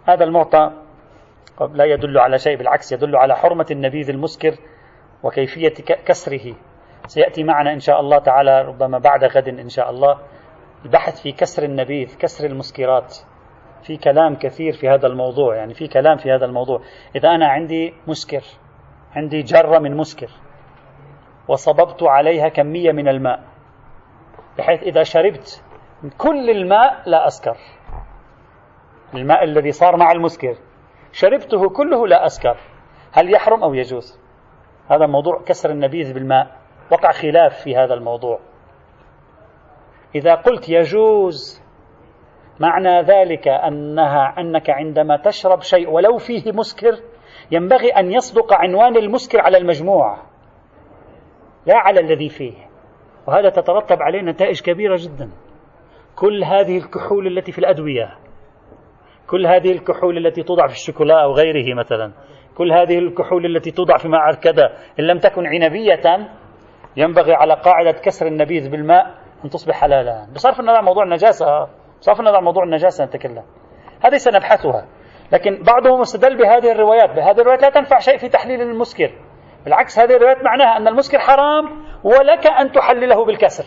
هذا 0.08 0.24
المعطى 0.24 0.72
لا 1.72 1.84
يدل 1.84 2.18
على 2.18 2.38
شيء 2.38 2.56
بالعكس 2.56 2.92
يدل 2.92 3.16
على 3.16 3.36
حرمة 3.36 3.66
النبيذ 3.70 4.10
المسكر 4.10 4.54
وكيفية 5.22 5.74
كسره. 6.06 6.54
سيأتي 7.08 7.44
معنا 7.44 7.72
إن 7.72 7.80
شاء 7.80 8.00
الله 8.00 8.18
تعالى 8.18 8.62
ربما 8.62 8.98
بعد 8.98 9.24
غد 9.24 9.48
إن 9.48 9.68
شاء 9.68 9.90
الله. 9.90 10.18
البحث 10.84 11.22
في 11.22 11.32
كسر 11.32 11.62
النبيذ 11.62 12.16
كسر 12.18 12.46
المسكرات. 12.46 13.16
في 13.82 13.96
كلام 13.96 14.36
كثير 14.36 14.72
في 14.72 14.88
هذا 14.88 15.06
الموضوع 15.06 15.56
يعني 15.56 15.74
في 15.74 15.88
كلام 15.88 16.16
في 16.16 16.32
هذا 16.32 16.44
الموضوع. 16.44 16.80
إذا 17.16 17.28
أنا 17.28 17.48
عندي 17.48 17.94
مسكر 18.06 18.42
عندي 19.16 19.42
جرة 19.42 19.78
من 19.78 19.96
مسكر 19.96 20.30
وصببت 21.48 22.02
عليها 22.02 22.48
كمية 22.48 22.92
من 22.92 23.08
الماء 23.08 23.40
بحيث 24.58 24.82
إذا 24.82 25.02
شربت 25.02 25.64
كل 26.18 26.50
الماء 26.50 27.02
لا 27.06 27.26
أسكر. 27.26 27.56
الماء 29.14 29.44
الذي 29.44 29.72
صار 29.72 29.96
مع 29.96 30.12
المسكر 30.12 30.56
شربته 31.12 31.68
كله 31.68 32.06
لا 32.06 32.26
أسكر. 32.26 32.56
هل 33.12 33.34
يحرم 33.34 33.62
أو 33.62 33.74
يجوز؟ 33.74 34.18
هذا 34.90 35.06
موضوع 35.06 35.42
كسر 35.46 35.70
النبيذ 35.70 36.14
بالماء. 36.14 36.57
وقع 36.90 37.12
خلاف 37.12 37.62
في 37.62 37.76
هذا 37.76 37.94
الموضوع. 37.94 38.40
إذا 40.14 40.34
قلت 40.34 40.68
يجوز 40.68 41.62
معنى 42.60 43.02
ذلك 43.02 43.48
أنها 43.48 44.34
أنك 44.38 44.70
عندما 44.70 45.16
تشرب 45.16 45.62
شيء 45.62 45.90
ولو 45.90 46.16
فيه 46.16 46.52
مسكر 46.52 46.98
ينبغي 47.50 47.88
أن 47.88 48.12
يصدق 48.12 48.52
عنوان 48.52 48.96
المسكر 48.96 49.40
على 49.40 49.58
المجموع 49.58 50.18
لا 51.66 51.76
على 51.76 52.00
الذي 52.00 52.28
فيه. 52.28 52.54
وهذا 53.26 53.48
تترتب 53.48 54.02
عليه 54.02 54.22
نتائج 54.22 54.60
كبيرة 54.60 54.96
جدا. 55.00 55.30
كل 56.16 56.44
هذه 56.44 56.78
الكحول 56.78 57.26
التي 57.26 57.52
في 57.52 57.58
الأدوية 57.58 58.14
كل 59.26 59.46
هذه 59.46 59.72
الكحول 59.72 60.26
التي 60.26 60.42
توضع 60.42 60.66
في 60.66 60.72
الشوكولا 60.72 61.22
أو 61.22 61.32
غيره 61.32 61.74
مثلا 61.74 62.12
كل 62.56 62.72
هذه 62.72 62.98
الكحول 62.98 63.56
التي 63.56 63.70
توضع 63.70 63.96
في 63.96 64.08
كذا 64.42 64.72
إن 65.00 65.04
لم 65.04 65.18
تكن 65.18 65.46
عنبية 65.46 66.28
ينبغي 66.98 67.34
على 67.34 67.54
قاعدة 67.54 67.92
كسر 67.92 68.26
النبيذ 68.26 68.70
بالماء 68.70 69.06
أن 69.44 69.50
تصبح 69.50 69.80
حلالا. 69.80 70.26
بصرف 70.34 70.60
النظر 70.60 70.76
عن 70.76 70.84
موضوع 70.84 71.04
النجاسة 71.04 71.68
بصرف 72.00 72.20
النظر 72.20 72.36
عن 72.36 72.44
موضوع 72.44 72.64
النجاسة 72.64 73.04
نتكلم. 73.04 73.44
هذه 74.04 74.16
سنبحثها. 74.16 74.86
لكن 75.32 75.62
بعضهم 75.62 76.00
استدل 76.00 76.36
بهذه 76.36 76.72
الروايات. 76.72 77.10
بهذه 77.10 77.40
الروايات 77.40 77.62
لا 77.62 77.70
تنفع 77.70 77.98
شيء 77.98 78.18
في 78.18 78.28
تحليل 78.28 78.60
المسكر. 78.60 79.12
بالعكس 79.64 79.98
هذه 79.98 80.16
الروايات 80.16 80.44
معناها 80.44 80.76
أن 80.76 80.88
المسكر 80.88 81.18
حرام 81.18 81.64
ولك 82.04 82.46
أن 82.46 82.72
تحلله 82.72 83.24
بالكسر. 83.24 83.64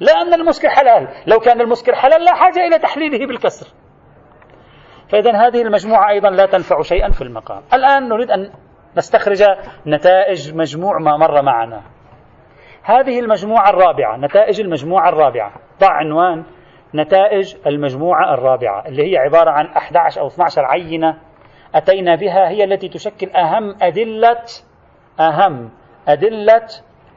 لا 0.00 0.12
أن 0.12 0.34
المسكر 0.34 0.68
حلال. 0.68 1.08
لو 1.26 1.38
كان 1.38 1.60
المسكر 1.60 1.94
حلال 1.94 2.24
لا 2.24 2.34
حاجة 2.34 2.66
إلى 2.66 2.78
تحليله 2.78 3.26
بالكسر. 3.26 3.66
فإذا 5.08 5.46
هذه 5.46 5.62
المجموعة 5.62 6.10
أيضا 6.10 6.30
لا 6.30 6.46
تنفع 6.46 6.82
شيئا 6.82 7.10
في 7.10 7.22
المقام. 7.22 7.62
الآن 7.74 8.08
نريد 8.08 8.30
أن 8.30 8.50
نستخرج 8.96 9.44
نتائج 9.86 10.54
مجموع 10.54 10.98
ما 10.98 11.16
مر 11.16 11.42
معنا. 11.42 11.95
هذه 12.86 13.20
المجموعة 13.20 13.70
الرابعة 13.70 14.16
نتائج 14.16 14.60
المجموعة 14.60 15.08
الرابعة. 15.08 15.52
ضع 15.80 15.90
عنوان 15.90 16.44
نتائج 16.94 17.54
المجموعة 17.66 18.34
الرابعة 18.34 18.86
اللي 18.86 19.12
هي 19.12 19.16
عبارة 19.16 19.50
عن 19.50 19.66
11 19.66 20.20
أو 20.20 20.26
12 20.26 20.64
عينة 20.64 21.18
أتينا 21.74 22.14
بها 22.14 22.48
هي 22.48 22.64
التي 22.64 22.88
تشكل 22.88 23.30
أهم 23.30 23.76
أدلة 23.82 24.42
أهم 25.20 25.70
أدلة 26.08 26.66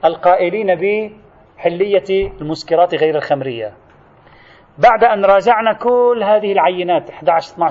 القائلين 0.05 0.75
بحلية 0.75 2.31
المسكرات 2.41 2.95
غير 2.95 3.15
الخمرية. 3.15 3.73
بعد 4.77 5.03
أن 5.03 5.25
راجعنا 5.25 5.73
كل 5.73 6.23
هذه 6.23 6.51
العينات 6.51 7.11
11-12 7.11 7.13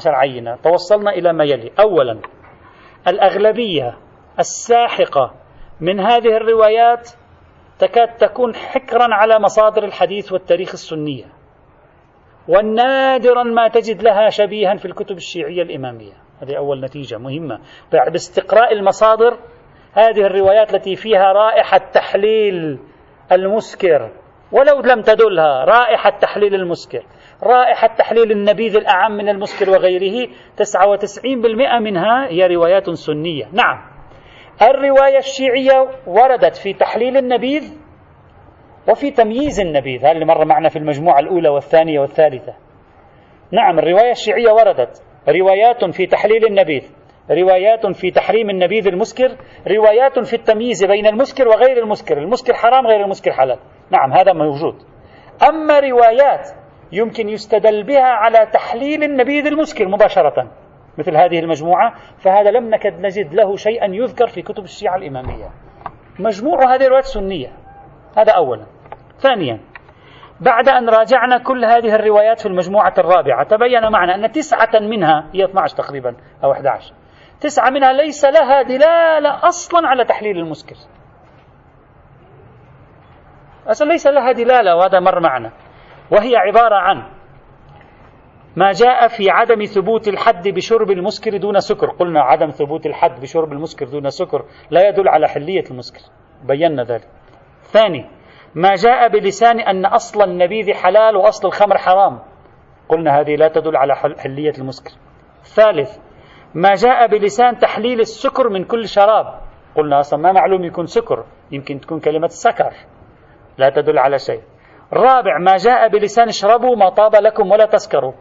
عينة 0.07 0.57
توصلنا 0.57 1.11
إلى 1.11 1.33
ما 1.33 1.45
يلي. 1.45 1.71
أولا 1.81 2.19
الأغلبية 3.09 3.97
الساحقة 4.39 5.35
من 5.81 6.01
هذه 6.01 6.37
الروايات 6.37 7.11
تكاد 7.79 8.17
تكون 8.17 8.55
حكرا 8.55 9.15
على 9.15 9.39
مصادر 9.39 9.85
الحديث 9.85 10.33
والتاريخ 10.33 10.71
السنية. 10.73 11.25
ونادرا 12.49 13.43
ما 13.43 13.69
تجد 13.69 14.03
لها 14.03 14.29
شبيها 14.29 14.77
في 14.77 14.85
الكتب 14.85 15.17
الشيعية 15.17 15.63
الإمامية. 15.63 16.13
هذه 16.43 16.57
أول 16.57 16.81
نتيجة 16.85 17.19
مهمة. 17.19 17.61
باستقراء 17.93 18.73
المصادر 18.73 19.39
هذه 19.93 20.21
الروايات 20.21 20.75
التي 20.75 20.97
فيها 20.97 21.33
رائحة 21.33 21.79
تحليل 21.79 22.79
المسكر 23.33 24.11
ولو 24.53 24.81
لم 24.81 25.03
تدلها 25.03 25.65
رائحة 25.65 26.11
تحليل 26.11 26.55
المسكر. 26.55 27.03
رائحة 27.43 27.87
تحليل 27.87 28.33
النبيذ 28.33 28.77
الأعم 28.77 29.13
من 29.13 29.29
المسكر 29.29 29.71
وغيره 29.71 30.29
99% 30.57 31.79
منها 31.81 32.29
هي 32.29 32.47
روايات 32.47 32.91
سنية. 32.91 33.49
نعم. 33.53 33.98
الرواية 34.63 35.19
الشيعية 35.19 35.89
وردت 36.07 36.57
في 36.57 36.73
تحليل 36.73 37.17
النبيذ 37.17 37.79
وفي 38.89 39.11
تمييز 39.11 39.61
النبيذ. 39.61 40.01
هذا 40.01 40.13
اللي 40.13 40.25
مر 40.25 40.45
معنا 40.45 40.69
في 40.69 40.77
المجموعة 40.79 41.19
الأولى 41.19 41.49
والثانية 41.49 42.01
والثالثة؟ 42.01 42.55
نعم 43.53 43.79
الرواية 43.79 44.11
الشيعية 44.11 44.53
وردت. 44.53 45.03
روايات 45.29 45.85
في 45.85 46.07
تحليل 46.07 46.47
النبيذ 46.47 46.99
روايات 47.31 47.87
في 47.87 48.11
تحريم 48.11 48.51
النبيذ 48.51 48.87
المسكر 48.87 49.37
روايات 49.69 50.19
في 50.19 50.35
التمييز 50.35 50.85
بين 50.85 51.07
المسكر 51.07 51.49
وغير 51.49 51.83
المسكر. 51.83 52.19
المسكر 52.19 52.55
حرام 52.55 52.87
غير 52.87 53.05
المسكر 53.05 53.33
حلال. 53.33 53.59
نعم 53.91 54.13
هذا 54.13 54.33
موجود. 54.33 54.75
أما 55.49 55.81
روايات 55.81 56.49
يمكن 56.93 57.29
يستدل 57.29 57.83
بها 57.83 58.03
على 58.03 58.47
تحليل 58.53 59.03
النبيذ 59.03 59.47
المسكر 59.47 59.89
مباشرة. 59.89 60.51
مثل 60.99 61.17
هذه 61.17 61.39
المجموعة 61.39 61.95
فهذا 62.19 62.51
لم 62.51 62.71
نكد 62.71 63.01
نجد 63.01 63.35
له 63.35 63.57
شيئا 63.57 63.87
يذكر 63.87 64.27
في 64.27 64.43
كتب 64.43 64.65
الشيعة 64.65 64.97
الإمامية. 64.97 65.51
مجموع 66.19 66.75
هذه 66.75 66.85
الروايات 66.85 67.05
سنية. 67.05 67.53
هذا 68.17 68.33
أولا. 68.33 68.67
ثانيا 69.19 69.61
بعد 70.41 70.69
أن 70.69 70.89
راجعنا 70.89 71.39
كل 71.39 71.65
هذه 71.65 71.95
الروايات 71.95 72.41
في 72.41 72.47
المجموعة 72.47 72.95
الرابعة 72.99 73.45
تبين 73.45 73.91
معنا 73.93 74.15
أن 74.15 74.33
تسعة 74.33 74.81
منها 74.81 75.27
هي 75.35 75.45
12 75.45 75.77
تقريبا 75.77 76.17
أو 76.45 76.53
11 76.53 76.95
تسعة 77.41 77.71
منها 77.71 77.93
ليس 77.93 78.25
لها 78.25 78.63
دلالة 78.63 79.47
أصلا 79.49 79.89
على 79.89 80.05
تحليل 80.05 80.39
المسكر. 80.39 80.77
أصلا 83.67 83.89
ليس 83.89 84.07
لها 84.07 84.33
دلالة 84.33 84.77
وهذا 84.77 85.01
مر 85.01 85.21
معنا. 85.21 85.53
وهي 86.11 86.37
عبارة 86.37 86.75
عن 86.75 87.18
ما 88.59 88.73
جاء 88.73 89.09
في 89.09 89.31
عدم 89.31 89.65
ثبوت 89.65 90.09
الحد 90.09 90.49
بشرب 90.49 90.91
المسكر 90.91 91.37
دون 91.37 91.61
سكر. 91.61 91.91
قلنا 91.91 92.21
عدم 92.23 92.51
ثبوت 92.51 92.87
الحد 92.87 93.21
بشرب 93.21 93.53
المسكر 93.53 93.87
دون 93.87 94.11
سكر 94.11 94.45
لا 94.71 94.89
يدل 94.89 95.09
على 95.09 95.29
حلية 95.29 95.65
المسكر. 95.71 96.01
بينا 96.45 96.83
ذلك. 96.83 97.09
ثاني 97.63 98.11
ما 98.55 98.75
جاء 98.75 99.09
بلسان 99.09 99.61
أن 99.61 99.87
أصل 99.87 100.23
النبيذ 100.23 100.75
حلال 100.75 101.17
وأصل 101.17 101.49
الخمر 101.49 101.79
حرام. 101.79 102.19
قلنا 102.89 103.21
هذه 103.21 103.37
لا 103.37 103.49
تدل 103.49 103.77
على 103.77 103.97
حلية 103.97 104.53
المسكر. 104.59 104.91
ثالث 105.43 105.99
ما 106.55 106.75
جاء 106.75 107.07
بلسان 107.07 107.59
تحليل 107.59 108.01
السكر 108.01 108.49
من 108.49 108.65
كل 108.65 108.89
شراب. 108.89 109.41
قلنا 109.77 110.01
أصلا 110.01 110.21
ما 110.21 110.33
معلوم 110.33 110.65
يكون 110.65 110.87
سكر 110.87 111.25
يمكن 111.53 111.81
تكون 111.81 112.01
كلمة 112.01 112.29
سكر. 112.29 112.73
لا 113.59 113.71
تدل 113.71 113.99
على 113.99 114.19
شيء. 114.19 114.43
رابع 114.93 115.39
ما 115.39 115.57
جاء 115.57 115.89
بلسان 115.89 116.29
اشربوا 116.29 116.77
ما 116.77 116.89
طاب 116.89 117.17
لكم 117.17 117.51
ولا 117.51 117.67
تسكروا. 117.67 118.13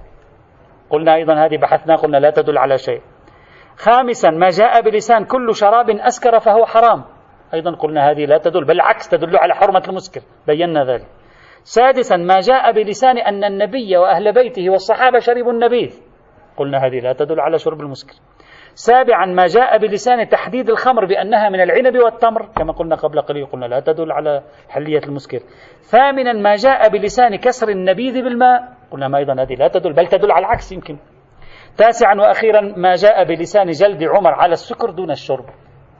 قلنا 0.89 1.15
أيضا 1.15 1.33
هذه 1.45 1.57
بحثنا 1.57 1.95
قلنا 1.95 2.17
لا 2.17 2.29
تدل 2.29 2.57
على 2.57 2.77
شيء. 2.77 3.01
خامسا 3.77 4.29
ما 4.29 4.49
جاء 4.49 4.81
بلسان 4.81 5.25
كل 5.25 5.55
شراب 5.55 5.89
أسكر 5.89 6.39
فهو 6.39 6.65
حرام. 6.65 7.03
أيضا 7.53 7.71
قلنا 7.71 8.11
هذه 8.11 8.25
لا 8.25 8.37
تدل 8.37 8.65
بالعكس 8.65 9.09
تدل 9.09 9.37
على 9.37 9.55
حرمة 9.55 9.83
المسكر. 9.87 10.21
بينا 10.47 10.85
ذلك. 10.85 11.07
سادسا 11.63 12.17
ما 12.17 12.39
جاء 12.39 12.71
بلسان 12.71 13.17
أن 13.17 13.43
النبي 13.43 13.97
وأهل 13.97 14.33
بيته 14.33 14.69
والصحابة 14.69 15.19
شربوا 15.19 15.51
النبيذ. 15.51 16.01
قلنا 16.57 16.85
هذه 16.85 16.99
لا 16.99 17.13
تدل 17.13 17.39
على 17.39 17.57
شرب 17.57 17.81
المسكر. 17.81 18.13
سابعا 18.73 19.25
ما 19.25 19.45
جاء 19.45 19.77
بلسان 19.77 20.29
تحديد 20.29 20.69
الخمر 20.69 21.05
بأنها 21.05 21.49
من 21.49 21.61
العنب 21.61 21.97
والتمر 21.97 22.45
كما 22.57 22.73
قلنا 22.73 22.95
قبل 22.95 23.21
قليل 23.21 23.45
قلنا 23.45 23.65
لا 23.65 23.79
تدل 23.79 24.11
على 24.11 24.43
حلية 24.69 25.01
المسكر. 25.07 25.39
ثامنا 25.81 26.33
ما 26.33 26.55
جاء 26.55 26.89
بلسان 26.89 27.35
كسر 27.35 27.69
النبيذ 27.69 28.23
بالماء. 28.23 28.76
قلنا 28.91 29.07
ما 29.07 29.17
أيضا 29.17 29.33
هذه 29.33 29.55
لا 29.55 29.67
تدل 29.67 29.93
بل 29.93 30.07
تدل 30.07 30.31
على 30.31 30.45
العكس 30.45 30.71
يمكن. 30.71 30.97
تاسعا 31.77 32.15
وأخيرا 32.15 32.61
ما 32.61 32.95
جاء 32.95 33.23
بلسان 33.23 33.69
جلد 33.69 34.03
عمر 34.03 34.33
على 34.33 34.53
السكر 34.53 34.89
دون 34.89 35.11
الشرب 35.11 35.45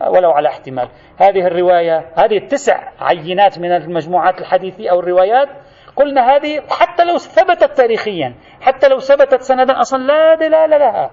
ولو 0.08 0.32
على 0.32 0.50
احتمال. 0.50 0.90
هذه 1.18 1.48
الرواية 1.48 2.12
هذه 2.16 2.38
التسع 2.38 2.92
عينات 3.00 3.60
من 3.60 3.72
المجموعات 3.72 4.42
الحديثية 4.42 4.92
أو 4.92 5.00
الروايات 5.00 5.48
قلنا 5.96 6.36
هذه 6.36 6.62
حتى 6.70 7.04
لو 7.04 7.18
ثبتت 7.18 7.78
تاريخيا 7.78 8.36
حتى 8.62 8.88
لو 8.88 9.00
ثبتت 9.00 9.42
سندا 9.42 9.80
أصلا 9.80 10.04
لا 10.04 10.36
دلالة 10.36 10.78
لها 10.78 11.12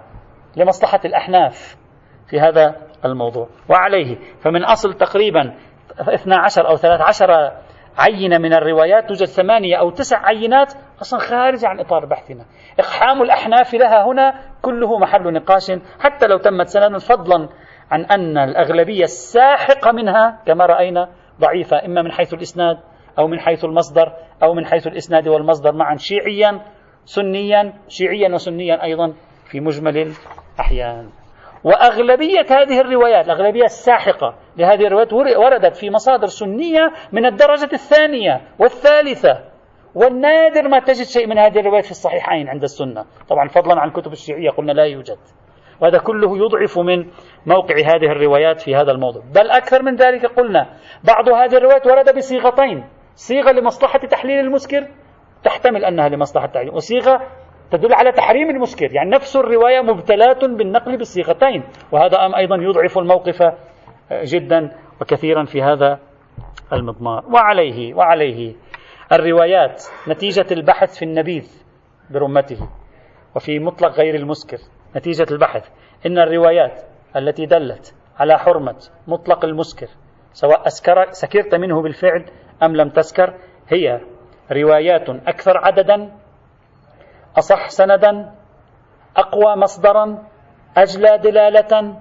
لمصلحة 0.57 1.01
الأحناف 1.05 1.77
في 2.31 2.41
هذا 2.41 2.75
الموضوع. 3.05 3.49
وعليه 3.69 4.17
فمن 4.41 4.65
أصل 4.65 4.95
تقريبا 4.95 5.55
12 6.01 6.69
أو 6.69 6.77
13 6.77 7.53
عينة 7.99 8.39
من 8.39 8.53
الروايات 8.53 9.09
توجد 9.09 9.25
ثمانية 9.25 9.77
أو 9.77 9.91
تسع 9.91 10.27
عينات 10.27 10.73
أصلا 11.03 11.21
خارجة 11.21 11.69
عن 11.69 11.81
إطار 11.81 12.07
بحثنا. 12.07 12.45
إقحام 12.79 13.23
الأحناف 13.23 13.75
لها 13.75 14.05
هنا 14.07 14.35
كله 14.63 14.99
محل 14.99 15.33
نقاش. 15.33 15.73
حتى 16.01 16.27
لو 16.27 16.39
تمت 16.39 16.67
سندا 16.67 16.99
فضلا 16.99 17.49
عن 17.91 18.05
أن 18.05 18.39
الأغلبية 18.39 19.05
الساحقة 19.05 19.93
منها 19.93 20.43
كما 20.47 20.67
رأينا 20.67 21.09
ضعيفة 21.41 21.85
إما 21.87 22.03
من 22.03 22.13
حيث 22.13 22.35
الإسناد 22.35 22.79
أو 23.19 23.29
من 23.29 23.41
حيث 23.41 23.65
المصدر 23.65 24.13
أو 24.43 24.55
من 24.55 24.67
حيث 24.67 24.87
الإسناد 24.87 25.29
والمصدر 25.29 25.73
معا. 25.73 25.97
شيعيا 25.97 26.61
سنيا 27.05 27.73
شيعيا 27.89 28.35
وسنيا 28.35 28.83
أيضا 28.83 29.13
في 29.51 29.61
مجمل 29.61 30.13
الأحيان. 30.55 31.11
وأغلبية 31.65 32.47
هذه 32.51 32.81
الروايات 32.81 33.25
الأغلبية 33.25 33.65
الساحقة 33.65 34.35
لهذه 34.57 34.87
الروايات 34.87 35.13
وردت 35.13 35.77
في 35.77 35.91
مصادر 35.91 36.27
سنية 36.27 36.93
من 37.13 37.27
الدرجة 37.27 37.69
الثانية 37.73 38.41
والثالثة. 38.59 39.54
والنادر 39.95 40.69
ما 40.69 40.79
تجد 40.79 41.07
شيء 41.07 41.27
من 41.27 41.39
هذه 41.39 41.61
الروايات 41.61 41.85
في 41.85 41.91
الصحيحين 41.91 42.49
عند 42.49 42.63
السنة. 42.63 43.05
طبعا 43.29 43.49
فضلا 43.49 43.81
عن 43.81 43.91
كتب 43.91 44.13
الشيعية 44.13 44.51
قلنا 44.51 44.73
لا 44.73 44.85
يوجد. 44.85 45.19
وهذا 45.81 45.99
كله 45.99 46.39
يضعف 46.39 46.79
من 46.79 47.07
موقع 47.47 47.75
هذه 47.75 48.07
الروايات 48.13 48.61
في 48.61 48.75
هذا 48.75 48.93
الموضوع. 48.93 49.23
بل 49.35 49.51
أكثر 49.51 49.83
من 49.83 49.97
ذلك 49.97 50.27
قلنا 50.27 50.67
بعض 51.05 51.29
هذه 51.29 51.57
الروايات 51.57 51.87
ورد 51.87 52.17
بصيغتين. 52.17 52.85
صيغة 53.15 53.53
لمصلحة 53.53 53.99
تحليل 53.99 54.41
المسكر 54.41 54.87
تحتمل 55.45 55.85
أنها 55.85 56.09
لمصلحة 56.09 56.47
التحليل 56.47 56.71
وصيغة 56.71 57.21
تدل 57.71 57.95
على 57.95 58.13
تحريم 58.13 58.51
المسكر. 58.51 58.93
يعني 58.93 59.11
نفس 59.11 59.37
الرواية 59.37 59.81
مبتلاة 59.81 60.39
بالنقل 60.43 60.97
بالصيغتين 60.97 61.63
وهذا 61.93 62.37
أيضا 62.37 62.57
يضعف 62.57 62.99
الموقف 62.99 63.53
جدا 64.13 64.71
وكثيرا 65.01 65.45
في 65.45 65.63
هذا 65.63 65.99
المضمار. 66.73 67.25
وعليه 67.33 67.95
وعليه 67.95 68.55
الروايات 69.15 69.83
نتيجة 70.09 70.47
البحث 70.51 70.99
في 70.99 71.05
النبيذ 71.05 71.65
برمته 72.11 72.69
وفي 73.37 73.59
مطلق 73.59 73.93
غير 73.93 74.15
المسكر 74.15 74.59
نتيجة 74.97 75.27
البحث. 75.31 75.69
إن 76.07 76.19
الروايات 76.19 76.83
التي 77.17 77.47
دلت 77.47 77.95
على 78.19 78.39
حرمة 78.39 78.77
مطلق 79.07 79.45
المسكر 79.45 79.87
سواء 80.33 80.67
أسكر 80.67 81.11
سكرت 81.11 81.55
منه 81.55 81.83
بالفعل 81.83 82.25
أم 82.63 82.77
لم 82.77 82.89
تسكر 82.89 83.35
هي 83.69 84.01
روايات 84.53 85.09
أكثر 85.11 85.59
عددا 85.59 86.13
أصح 87.39 87.69
سندا 87.69 88.31
أقوى 89.17 89.57
مصدرا 89.57 90.23
أجلى 90.77 91.19
دلالة 91.19 91.97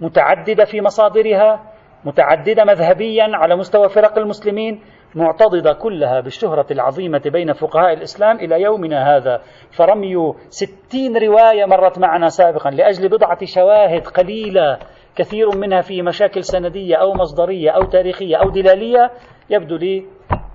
متعددة 0.00 0.64
في 0.64 0.80
مصادرها 0.80 1.72
متعددة 2.04 2.64
مذهبيا 2.64 3.30
على 3.36 3.56
مستوى 3.56 3.88
فرق 3.88 4.18
المسلمين 4.18 4.82
معتضدة 5.14 5.72
كلها 5.72 6.20
بالشهرة 6.20 6.66
العظيمة 6.70 7.22
بين 7.26 7.52
فقهاء 7.52 7.92
الإسلام 7.92 8.36
إلى 8.36 8.62
يومنا 8.62 9.16
هذا. 9.16 9.40
فرمي 9.70 10.34
ستين 10.48 11.16
رواية 11.16 11.64
مرت 11.64 11.98
معنا 11.98 12.28
سابقا 12.28 12.70
لأجل 12.70 13.08
بضعة 13.08 13.38
شواهد 13.44 14.06
قليلة 14.06 14.78
كثير 15.16 15.56
منها 15.56 15.80
في 15.80 16.02
مشاكل 16.02 16.44
سندية 16.44 16.96
أو 16.96 17.14
مصدرية 17.14 17.70
أو 17.70 17.82
تاريخية 17.82 18.36
أو 18.36 18.50
دلالية 18.50 19.10
يبدو 19.50 19.76
لي 19.76 20.06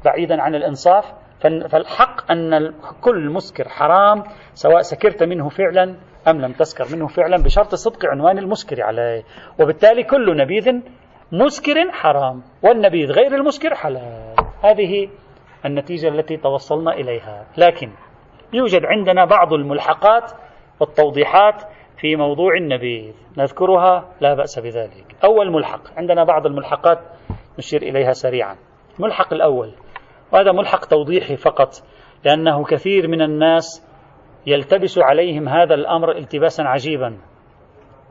بعيدا 0.06 0.42
عن 0.42 0.56
الإنصاف. 0.56 1.14
فالحق 1.70 2.32
أن 2.32 2.74
كل 3.02 3.30
مسكر 3.30 3.70
حرام 3.70 4.24
سواء 4.54 4.82
سكرت 4.82 5.24
منه 5.24 5.50
فعلا 5.50 5.96
أم 6.28 6.42
لم 6.42 6.52
تسكر 6.52 6.96
منه 6.96 7.08
فعلا 7.08 7.44
بشرط 7.44 7.76
صدق 7.76 8.06
عنوان 8.06 8.38
المسكر 8.38 8.84
عليه. 8.84 9.24
وبالتالي 9.60 10.04
كل 10.04 10.38
نبيذ 10.38 10.72
مسكر 11.32 11.92
حرام 11.92 12.44
والنبيذ 12.64 13.12
غير 13.12 13.36
المسكر 13.36 13.76
حلال. 13.76 14.33
هذه 14.64 15.10
النتيجة 15.66 16.08
التي 16.08 16.38
توصلنا 16.38 16.94
إليها. 16.94 17.46
لكن 17.58 17.92
يوجد 18.54 18.86
عندنا 18.86 19.26
بعض 19.26 19.54
الملحقات 19.54 20.32
والتوضيحات 20.80 21.64
في 21.98 22.16
موضوع 22.16 22.58
النبيذ. 22.58 23.14
نذكرها 23.38 24.10
لا 24.22 24.34
بأس 24.34 24.60
بذلك. 24.60 25.16
أول 25.24 25.52
ملحق. 25.52 25.82
عندنا 25.98 26.24
بعض 26.24 26.46
الملحقات 26.46 27.00
نشير 27.58 27.82
إليها 27.82 28.12
سريعا. 28.12 28.56
الملحق 29.00 29.34
الأول. 29.34 29.74
وهذا 30.32 30.52
ملحق 30.52 30.86
توضيحي 30.86 31.36
فقط 31.36 31.70
لأنه 32.26 32.64
كثير 32.64 33.08
من 33.08 33.22
الناس 33.22 33.88
يلتبس 34.46 35.00
عليهم 35.00 35.50
هذا 35.50 35.74
الأمر 35.74 36.12
التباسا 36.18 36.62
عجيبا. 36.62 37.18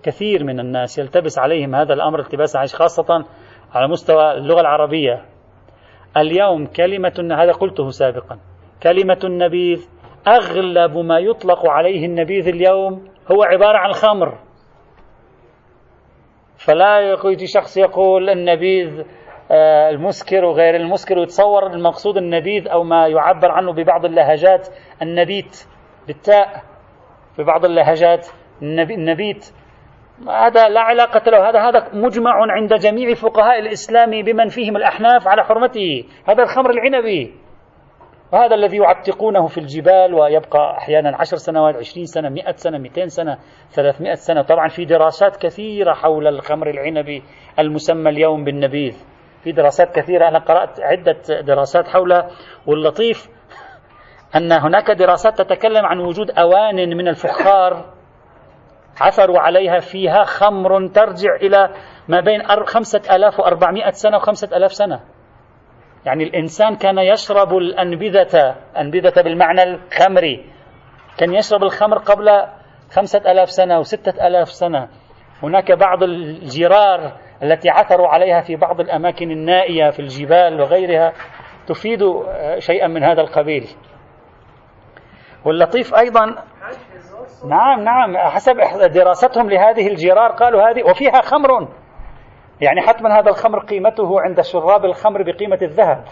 كثير 0.03 0.45
من 0.45 0.61
الناس 0.61 0.99
يلتبس 0.99 1.38
عليهم 1.38 1.75
هذا 1.75 1.95
الأمر 1.95 2.21
التباسا 2.21 2.59
عجيبا 2.59 2.79
خاصة 2.79 3.25
على 3.73 3.88
مستوى 3.88 4.33
اللغة 4.33 4.61
العربية. 4.61 5.32
اليوم 6.16 6.66
كلمة 6.66 7.29
هذا 7.38 7.53
قلته 7.53 7.90
سابقا 7.90 8.38
كلمة 8.83 9.18
النبيذ 9.25 9.88
أغلب 10.29 10.98
ما 10.98 11.18
يطلق 11.18 11.66
عليه 11.66 12.07
النبيذ 12.07 12.48
اليوم 12.48 13.09
هو 13.33 13.42
عبارة 13.42 13.79
عن 13.79 13.92
خمر. 13.92 14.38
فلا 16.57 17.16
يجي 17.25 17.46
شخص 17.46 17.77
يقول 17.77 18.31
النبيذ 18.31 19.05
آه، 19.51 19.90
المسكر 19.90 20.44
وغير 20.44 20.77
المسكر 20.77 21.18
ويتصور 21.18 21.66
المقصود 21.66 22.16
النبيذ 22.16 22.68
أو 22.68 22.85
ما 22.85 23.07
يعبر 23.07 23.51
عنه 23.51 23.72
ببعض 23.72 24.05
اللهجات 24.05 24.68
النبيت 25.03 25.66
بالتاء 26.07 26.62
في 27.37 27.42
بعض 27.42 27.64
اللهجات 27.64 28.27
النبيت. 28.62 29.55
هذا 30.28 30.68
لا 30.68 30.80
علاقة 30.80 31.30
له. 31.30 31.48
هذا 31.48 31.61
هذا 31.61 31.88
مجمع 31.92 32.52
عند 32.52 32.74
جميع 32.74 33.14
فقهاء 33.14 33.58
الإسلام 33.58 34.11
بمن 34.11 34.48
فيهم 34.48 34.76
الأحناف 34.76 35.28
على 35.28 35.44
حرمته. 35.44 36.04
هذا 36.28 36.42
الخمر 36.42 36.70
العنبي. 36.70 37.35
وهذا 38.32 38.54
الذي 38.54 38.76
يعتقونه 38.76 39.46
في 39.46 39.58
الجبال 39.58 40.14
ويبقى 40.14 40.76
أحيانا 40.78 41.16
عشر 41.16 41.37
سنوات 41.37 41.76
عشرين 41.76 42.04
سنة 42.04 42.28
مئة 42.28 42.52
سنة 42.56 42.78
مئتين 42.78 43.08
سنة 43.08 43.38
ثلاثمائة 43.70 44.14
سنة. 44.14 44.42
طبعا 44.42 44.68
في 44.68 44.85
دراسات 44.85 45.37
كثيرة 45.37 45.92
حول 45.94 46.26
الخمر 46.26 46.70
العنبي 46.70 47.22
المسمى 47.58 48.11
اليوم 48.11 48.44
بالنبيذ. 48.44 49.04
في 49.44 49.52
دراسات 49.52 49.94
كثيرة. 49.96 50.28
أنا 50.28 50.38
قرأت 50.38 50.80
عدة 50.80 51.40
دراسات 51.40 51.88
حولها 51.88 52.28
واللطيف 52.66 53.28
أن 54.37 54.52
هناك 54.52 54.90
دراسات 54.90 55.38
تتكلم 55.42 55.87
عن 55.87 55.98
وجود 55.98 56.30
أوان 56.30 56.96
من 56.96 57.08
الفخار 57.08 58.02
عثروا 59.03 59.38
عليها 59.38 59.79
فيها 59.79 60.25
خمر 60.25 60.88
ترجع 60.88 61.37
إلى 61.37 61.69
ما 62.09 62.21
بين 62.21 62.43
خمسة 62.67 63.17
ألاف 63.17 63.41
وأربعمائة 63.41 63.91
سنة 63.91 64.17
وخمسة 64.17 64.57
ألاف 64.57 64.73
سنة. 64.73 65.01
يعني 66.07 66.25
الإنسان 66.25 66.77
كان 66.77 66.99
يشرب 66.99 67.57
الأنبذة 67.57 68.57
أنبذة 68.77 69.23
بالمعنى 69.23 69.62
الخمري. 69.62 70.45
كان 71.19 71.35
يشرب 71.35 71.62
الخمر 71.62 71.99
قبل 71.99 72.43
خمسة 72.93 73.33
ألاف 73.33 73.51
سنة 73.51 73.79
وستة 73.79 74.27
ألاف 74.27 74.49
سنة. 74.49 74.88
هناك 75.43 75.73
بعض 75.73 76.03
الجرار 76.03 77.12
التي 77.43 77.71
عثروا 77.71 78.09
عليها 78.09 78.41
في 78.41 78.57
بعض 78.57 78.81
الأماكن 78.81 79.31
النائية 79.31 79.91
في 79.91 80.01
الجبال 80.01 80.61
وغيرها 80.61 81.12
تفيد 81.67 82.01
شيئا 82.59 82.87
من 82.87 83.03
هذا 83.05 83.21
القبيل. 83.21 83.69
واللطيف 85.45 85.95
أيضا 85.95 86.45
نعم 87.44 87.81
نعم 87.81 88.16
حسب 88.16 88.57
دراستهم 88.94 89.50
لهذه 89.50 89.88
الجرار 89.88 90.33
قالوا 90.33 90.70
هذه 90.70 90.83
وفيها 90.90 91.20
خمر. 91.20 91.68
يعني 92.61 92.81
حتما 92.81 93.18
هذا 93.18 93.31
الخمر 93.31 93.59
قيمته 93.59 94.20
عند 94.20 94.40
شراب 94.40 94.85
الخمر 94.85 95.22
بقيمة 95.22 95.59
الذهب 95.62 96.05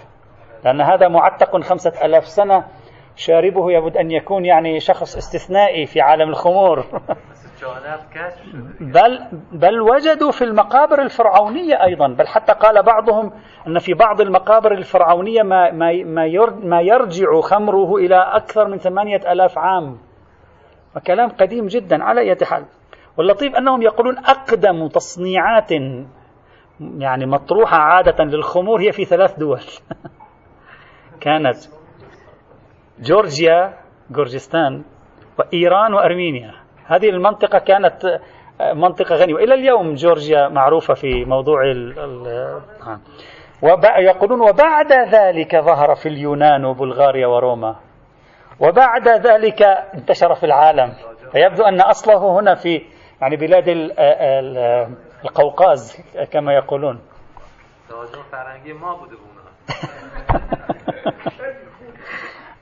لأن 0.65 0.81
هذا 0.81 1.09
معتق 1.09 1.61
خمسة 1.61 2.05
ألاف 2.05 2.25
سنة 2.25 2.65
شاربه 3.17 3.73
يبد 3.73 3.97
أن 3.97 4.11
يكون 4.11 4.45
يعني 4.45 4.81
شخص 4.81 5.17
استثنائي 5.17 5.87
في 5.87 6.01
عالم 6.01 6.29
الخمور. 6.29 6.85
بل 8.81 9.19
بل 9.53 9.81
وجدوا 9.81 10.31
في 10.31 10.45
المقابر 10.45 11.03
الفرعونية 11.03 11.85
أيضا 11.85 12.09
بل 12.09 12.27
حتى 12.27 12.53
قال 12.53 12.83
بعضهم 12.83 13.33
أن 13.67 13.79
في 13.79 13.95
بعض 13.95 14.21
المقابر 14.21 14.73
الفرعونية 14.73 15.43
ما, 15.43 15.71
ما, 15.71 15.93
ما 16.63 16.81
يرجع 16.81 17.41
خمره 17.41 17.97
إلى 17.97 18.17
أكثر 18.17 18.69
من 18.69 18.79
ثمانية 18.79 19.33
ألاف 19.33 19.59
عام. 19.59 20.10
وكلام 20.97 21.29
قديم 21.29 21.67
جدا 21.67 22.05
على 22.05 22.21
أي 22.21 22.37
حال. 22.43 22.65
واللطيف 23.19 23.57
أنهم 23.57 23.83
يقولون 23.83 24.19
أقدم 24.19 24.89
تصنيعات 24.89 25.71
يعني 26.81 27.27
مطروحة 27.27 27.77
عادة 27.77 28.25
للخمور 28.25 28.81
هي 28.81 28.93
في 28.93 29.05
ثلاث 29.05 29.39
دول. 29.39 29.61
كانت 31.25 31.57
جورجيا 33.01 33.75
جورجستان 34.11 34.85
وإيران 35.39 35.95
وأرمينيا. 35.95 36.55
هذه 36.87 37.09
المنطقة 37.09 37.59
كانت 37.59 38.21
منطقة 38.75 39.15
غنية. 39.15 39.35
وإلى 39.35 39.55
اليوم 39.55 39.95
جورجيا 39.95 40.49
معروفة 40.49 40.95
في 40.95 41.25
موضوع 41.25 41.63
ال 41.63 41.99
ال 41.99 42.61
يقولون 43.99 44.41
وبعد 44.41 44.93
ذلك 44.93 45.57
ظهر 45.57 45.95
في 45.95 46.09
اليونان 46.09 46.65
وبلغاريا 46.65 47.27
وروما. 47.27 47.90
وبعد 48.61 49.09
ذلك 49.09 49.63
انتشر 49.95 50.35
في 50.35 50.47
العالم. 50.47 50.93
فيبدو 51.33 51.65
أن 51.65 51.81
أصله 51.81 52.41
هنا 52.41 52.55
في 52.55 52.83
يعني 53.21 53.37
بلاد 53.37 53.69
القوقاز 55.25 56.03
كما 56.33 56.55
يقولون. 56.55 57.01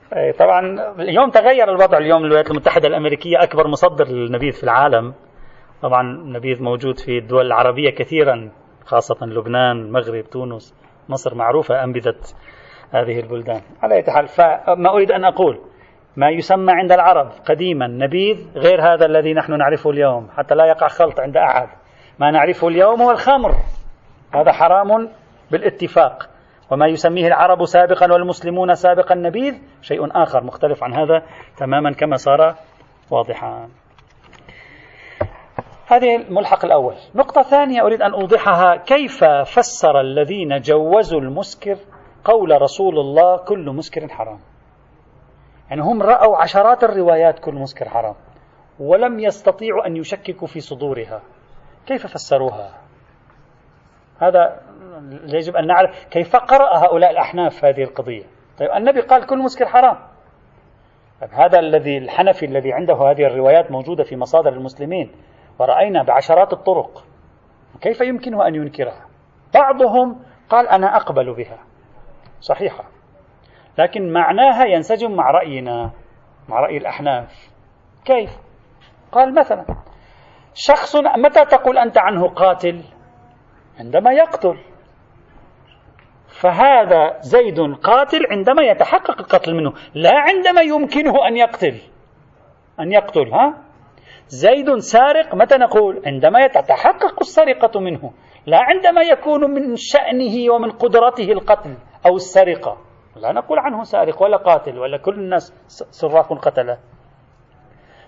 طبعا 0.39 0.59
اليوم 0.99 1.29
تغير 1.29 1.69
الوضع 1.69 1.97
اليوم 1.97 2.23
الولايات 2.23 2.51
المتحدة 2.51 2.87
الأمريكية 2.87 3.43
أكبر 3.43 3.67
مصدر 3.67 4.07
للنبيذ 4.07 4.51
في 4.51 4.63
العالم. 4.63 5.13
طبعا 5.81 6.01
النبيذ 6.01 6.63
موجود 6.63 6.99
في 6.99 7.17
الدول 7.17 7.45
العربية 7.45 7.89
كثيرا 7.89 8.51
خاصة 8.85 9.25
لبنان 9.25 9.77
المغرب 9.77 10.23
تونس 10.23 10.75
مصر 11.09 11.35
معروفة 11.35 11.83
أنبذة 11.83 12.15
هذه 12.91 13.19
البلدان. 13.19 13.61
على 13.83 13.95
أي 13.95 14.03
حال 14.03 14.27
فما 14.27 14.89
أريد 14.89 15.11
أن 15.11 15.25
أقول 15.25 15.59
ما 16.19 16.29
يسمى 16.29 16.73
عند 16.73 16.91
العرب 16.91 17.31
قديما 17.49 17.87
نبيذ 17.87 18.37
غير 18.55 18.81
هذا 18.81 19.05
الذي 19.05 19.33
نحن 19.33 19.57
نعرفه 19.57 19.89
اليوم 19.89 20.29
حتى 20.37 20.55
لا 20.55 20.65
يقع 20.65 20.87
خلط 20.87 21.19
عند 21.19 21.37
أحد. 21.37 21.67
ما 22.19 22.31
نعرفه 22.31 22.67
اليوم 22.67 23.01
هو 23.01 23.11
الخمر. 23.11 23.51
هذا 24.35 24.51
حرام 24.51 25.09
بالاتفاق. 25.51 26.29
وما 26.71 26.87
يسميه 26.87 27.27
العرب 27.27 27.65
سابقا 27.65 28.13
والمسلمون 28.13 28.75
سابقا 28.75 29.15
نبيذ 29.15 29.53
شيء 29.81 30.23
آخر 30.23 30.43
مختلف 30.43 30.83
عن 30.83 30.93
هذا 30.93 31.23
تماما 31.57 31.91
كما 31.91 32.15
صار 32.15 32.55
واضحا. 33.11 33.69
هذه 35.87 36.15
الملحق 36.15 36.65
الأول. 36.65 36.95
نقطة 37.15 37.41
ثانية 37.41 37.81
أريد 37.81 38.01
أن 38.01 38.13
أوضحها. 38.13 38.75
كيف 38.75 39.23
فسر 39.23 40.01
الذين 40.01 40.61
جوزوا 40.61 41.21
المسكر 41.21 41.77
قول 42.23 42.61
رسول 42.61 42.99
الله 42.99 43.37
كل 43.37 43.69
مسكر 43.69 44.07
حرام؟ 44.07 44.48
يعني 45.69 45.81
هم 45.81 46.03
رأوا 46.03 46.37
عشرات 46.37 46.83
الروايات 46.83 47.39
كل 47.39 47.53
مسكر 47.53 47.89
حرام 47.89 48.15
ولم 48.79 49.19
يستطيعوا 49.19 49.87
أن 49.87 49.95
يشككوا 49.95 50.47
في 50.47 50.59
صدورها. 50.59 51.21
كيف 51.85 52.07
فسروها؟ 52.07 52.71
هذا 54.19 54.61
يجب 55.23 55.55
أن 55.55 55.67
نعرف 55.67 56.05
كيف 56.05 56.35
قرأ 56.35 56.77
هؤلاء 56.77 57.11
الأحناف 57.11 57.65
هذه 57.65 57.83
القضية. 57.83 58.23
طيب 58.59 58.71
النبي 58.71 59.01
قال 59.01 59.25
كل 59.25 59.37
مسكر 59.37 59.65
حرام. 59.65 59.97
طيب 61.21 61.29
هذا 61.33 61.59
الذي 61.59 61.97
الحنفي 61.97 62.45
الذي 62.45 62.73
عنده 62.73 62.95
هذه 62.95 63.25
الروايات 63.25 63.71
موجودة 63.71 64.03
في 64.03 64.15
مصادر 64.15 64.53
المسلمين 64.53 65.11
ورأينا 65.59 66.03
بعشرات 66.03 66.53
الطرق. 66.53 67.03
كيف 67.81 68.01
يمكنه 68.01 68.47
أن 68.47 68.55
ينكرها؟ 68.55 69.05
بعضهم 69.53 70.23
قال 70.49 70.67
أنا 70.67 70.95
أقبل 70.95 71.33
بها. 71.33 71.57
صحيحة. 72.39 72.98
لكن 73.79 74.13
معناها 74.13 74.65
ينسجم 74.65 75.11
مع 75.11 75.31
رأينا 75.31 75.91
مع 76.49 76.59
رأي 76.59 76.77
الأحناف. 76.77 77.49
كيف؟ 78.05 78.29
قال 79.11 79.35
مثلا 79.35 79.65
شخص 80.53 80.95
متى 80.95 81.45
تقول 81.45 81.77
أنت 81.77 81.97
عنه 81.97 82.27
قاتل؟ 82.27 82.83
عندما 83.79 84.11
يقتل. 84.11 84.57
فهذا 86.41 87.19
زيد 87.19 87.59
قاتل 87.83 88.19
عندما 88.31 88.63
يتحقق 88.63 89.19
القتل 89.19 89.55
منه 89.55 89.73
لا 89.93 90.11
عندما 90.15 90.61
يمكنه 90.61 91.27
أن 91.27 91.37
يقتل. 91.37 91.81
أن 92.79 92.91
يقتل 92.91 93.33
ها؟ 93.33 93.57
زيد 94.27 94.77
سارق 94.77 95.35
متى 95.35 95.57
نقول؟ 95.57 96.01
عندما 96.05 96.39
يتحقق 96.39 97.19
السرقة 97.21 97.79
منه 97.79 98.11
لا 98.45 98.59
عندما 98.61 99.01
يكون 99.01 99.51
من 99.51 99.75
شأنه 99.75 100.53
ومن 100.53 100.71
قدرته 100.71 101.31
القتل 101.31 101.77
أو 102.05 102.15
السرقة. 102.15 102.88
لا 103.19 103.31
نقول 103.31 103.59
عنه 103.59 103.83
سارق 103.83 104.21
ولا 104.21 104.37
قاتل 104.37 104.79
ولا 104.79 104.97
كل 104.97 105.13
الناس 105.13 105.53
سراق 105.91 106.33
قتله. 106.33 106.77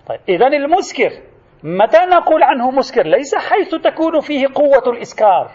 طيب 0.06 0.20
إذا 0.28 0.46
المسكر 0.46 1.10
متى 1.62 1.98
نقول 1.98 2.42
عنه 2.42 2.70
مسكر؟ 2.70 3.06
ليس 3.06 3.34
حيث 3.34 3.74
تكون 3.74 4.20
فيه 4.20 4.46
قوة 4.54 4.94
الإسكار. 4.94 5.50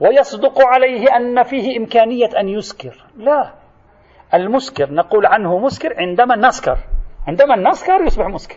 ويصدق 0.00 0.66
عليه 0.66 1.16
أن 1.16 1.42
فيه 1.42 1.78
إمكانية 1.78 2.28
أن 2.40 2.48
يسكر. 2.48 3.04
لا. 3.16 3.54
المسكر 4.34 4.92
نقول 4.92 5.26
عنه 5.26 5.58
مسكر 5.58 5.94
عندما 5.98 6.36
نسكر. 6.36 6.78
عندما 7.28 7.56
نسكر 7.70 8.02
يصبح 8.02 8.26
مسكر. 8.26 8.56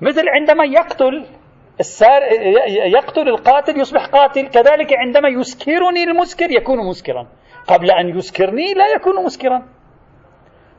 مثل 0.00 0.28
عندما 0.28 0.64
يقتل 0.64 1.26
السار 1.80 2.22
يقتل 2.68 3.28
القاتل 3.28 3.80
يصبح 3.80 4.06
قاتل 4.06 4.48
كذلك 4.48 4.92
عندما 4.92 5.28
يسكرني 5.28 6.04
المسكر 6.04 6.50
يكون 6.50 6.86
مسكرا. 6.86 7.26
قبل 7.68 7.90
أن 7.90 8.08
يسكرني 8.08 8.74
لا 8.74 8.88
يكون 8.88 9.24
مسكرا. 9.24 9.62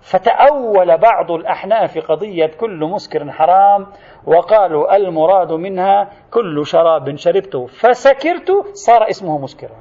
فتأول 0.02 0.98
بعض 0.98 1.32
الأحناف 1.32 1.98
قضية 1.98 2.46
كل 2.46 2.80
مسكر 2.80 3.32
حرام 3.32 3.88
وقالوا 4.26 4.96
المراد 4.96 5.52
منها 5.52 6.12
كل 6.32 6.66
شراب 6.66 7.16
شربته. 7.16 7.66
فسكرت 7.66 8.52
صار 8.74 9.10
اسمه 9.10 9.38
مسكرا 9.38 9.76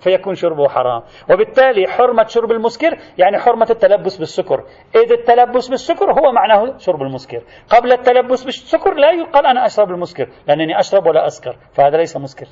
فيكون 0.00 0.34
شربه 0.34 0.68
حرام. 0.68 1.02
وبالتالي 1.30 1.86
حرمة 1.86 2.26
شرب 2.26 2.50
المسكر 2.50 2.98
يعني 3.18 3.38
حرمة 3.38 3.66
التلبس 3.70 4.16
بالسكر. 4.16 4.64
إذا 4.94 5.14
التلبس 5.14 5.68
بالسكر 5.68 6.12
هو 6.12 6.32
معناه 6.32 6.78
شرب 6.78 7.02
المسكر. 7.02 7.42
قبل 7.68 7.92
التلبس 7.92 8.44
بالسكر 8.44 8.94
لا 8.94 9.10
يقال 9.10 9.46
أنا 9.46 9.66
أشرب 9.66 9.90
المسكر 9.90 10.28
لأنني 10.46 10.78
أشرب 10.78 11.06
ولا 11.06 11.26
أسكر 11.26 11.56
فهذا 11.72 11.96
ليس 11.96 12.16
مسكر. 12.16 12.46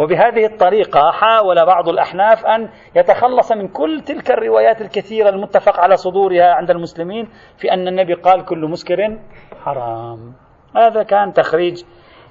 وبهذه 0.00 0.46
الطريقة 0.46 1.10
حاول 1.10 1.66
بعض 1.66 1.88
الأحناف 1.88 2.46
أن 2.46 2.68
يتخلص 2.96 3.52
من 3.52 3.68
كل 3.68 4.00
تلك 4.00 4.30
الروايات 4.30 4.80
الكثيرة 4.80 5.28
المتفق 5.28 5.80
على 5.80 5.96
صدورها 5.96 6.54
عند 6.54 6.70
المسلمين 6.70 7.28
في 7.56 7.72
أن 7.72 7.88
النبي 7.88 8.14
قال 8.14 8.44
كل 8.44 8.58
مسكر 8.58 9.18
حرام. 9.64 10.32
هذا 10.76 11.02
كان 11.02 11.32
تخريج 11.32 11.84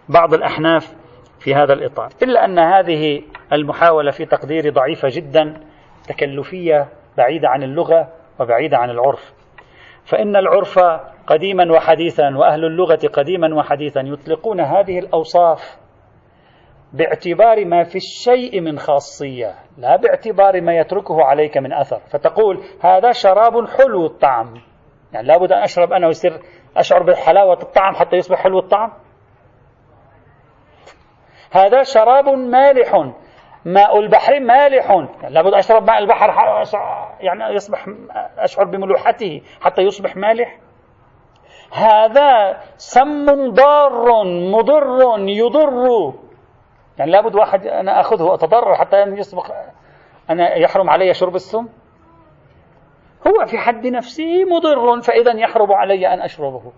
بعض 0.09 0.33
الأحناف 0.33 0.95
في 1.39 1.55
هذا 1.55 1.73
الإطار. 1.73 2.09
إلا 2.23 2.45
أن 2.45 2.59
هذه 2.59 3.21
المحاولة 3.53 4.11
في 4.11 4.25
تقديري 4.25 4.69
ضعيفة 4.69 5.09
جدا 5.11 5.61
تكلفية 6.07 6.87
بعيدة 7.17 7.49
عن 7.49 7.63
اللغة 7.63 8.07
وبعيدة 8.39 8.77
عن 8.77 8.89
العرف. 8.89 9.33
فإن 10.05 10.35
العرف 10.35 10.79
قديما 11.27 11.71
وحديثا 11.71 12.37
وأهل 12.37 12.65
اللغة 12.65 13.07
قديما 13.13 13.55
وحديثا 13.55 14.01
يطلقون 14.01 14.59
هذه 14.59 14.99
الأوصاف 14.99 15.77
باعتبار 16.93 17.65
ما 17.65 17.83
في 17.83 17.95
الشيء 17.95 18.61
من 18.61 18.79
خاصية 18.79 19.55
لا 19.77 19.95
باعتبار 19.95 20.61
ما 20.61 20.77
يتركه 20.77 21.23
عليك 21.23 21.57
من 21.57 21.73
أثر. 21.73 21.99
فتقول 21.99 22.63
هذا 22.81 23.11
شراب 23.11 23.67
حلو 23.67 24.05
الطعم. 24.05 24.53
يعني 25.13 25.27
لابد 25.27 25.51
أن 25.51 25.63
أشرب 25.63 25.93
أنا 25.93 26.07
ويصير 26.07 26.39
أشعر 26.77 27.03
بحلاوة 27.03 27.59
الطعم 27.61 27.95
حتى 27.95 28.15
يصبح 28.15 28.43
حلو 28.43 28.59
الطعم؟ 28.59 28.91
هذا 31.51 31.83
شراب 31.83 32.29
مالح 32.29 33.11
ماء 33.65 33.99
البحر 33.99 34.39
مالح. 34.39 34.89
يعني 35.21 35.33
لابد 35.33 35.53
أشرب 35.53 35.87
ماء 35.87 35.99
البحر 35.99 36.29
يعني 37.19 37.55
يصبح 37.55 37.85
أشعر 38.37 38.65
بملوحته 38.65 39.41
حتى 39.61 39.81
يصبح 39.81 40.17
مالح. 40.17 40.59
هذا 41.73 42.57
سم 42.77 43.49
ضار 43.51 44.23
مضر 44.25 45.19
يضر. 45.19 46.13
يعني 46.99 47.11
لابد 47.11 47.35
واحد 47.35 47.67
أنا 47.67 47.99
أخذه 47.99 48.23
وأتضرر 48.23 48.75
حتى 48.75 49.03
أن 49.03 49.17
يسبق 49.17 49.51
أنا 50.29 50.55
يحرم 50.55 50.89
علي 50.89 51.13
شرب 51.13 51.35
السم. 51.35 51.67
هو 53.27 53.45
في 53.45 53.57
حد 53.57 53.87
نفسه 53.87 54.43
مضر 54.45 55.01
فإذا 55.01 55.39
يحرم 55.39 55.71
علي 55.71 56.13
أن 56.13 56.21
أشربه. 56.21 56.71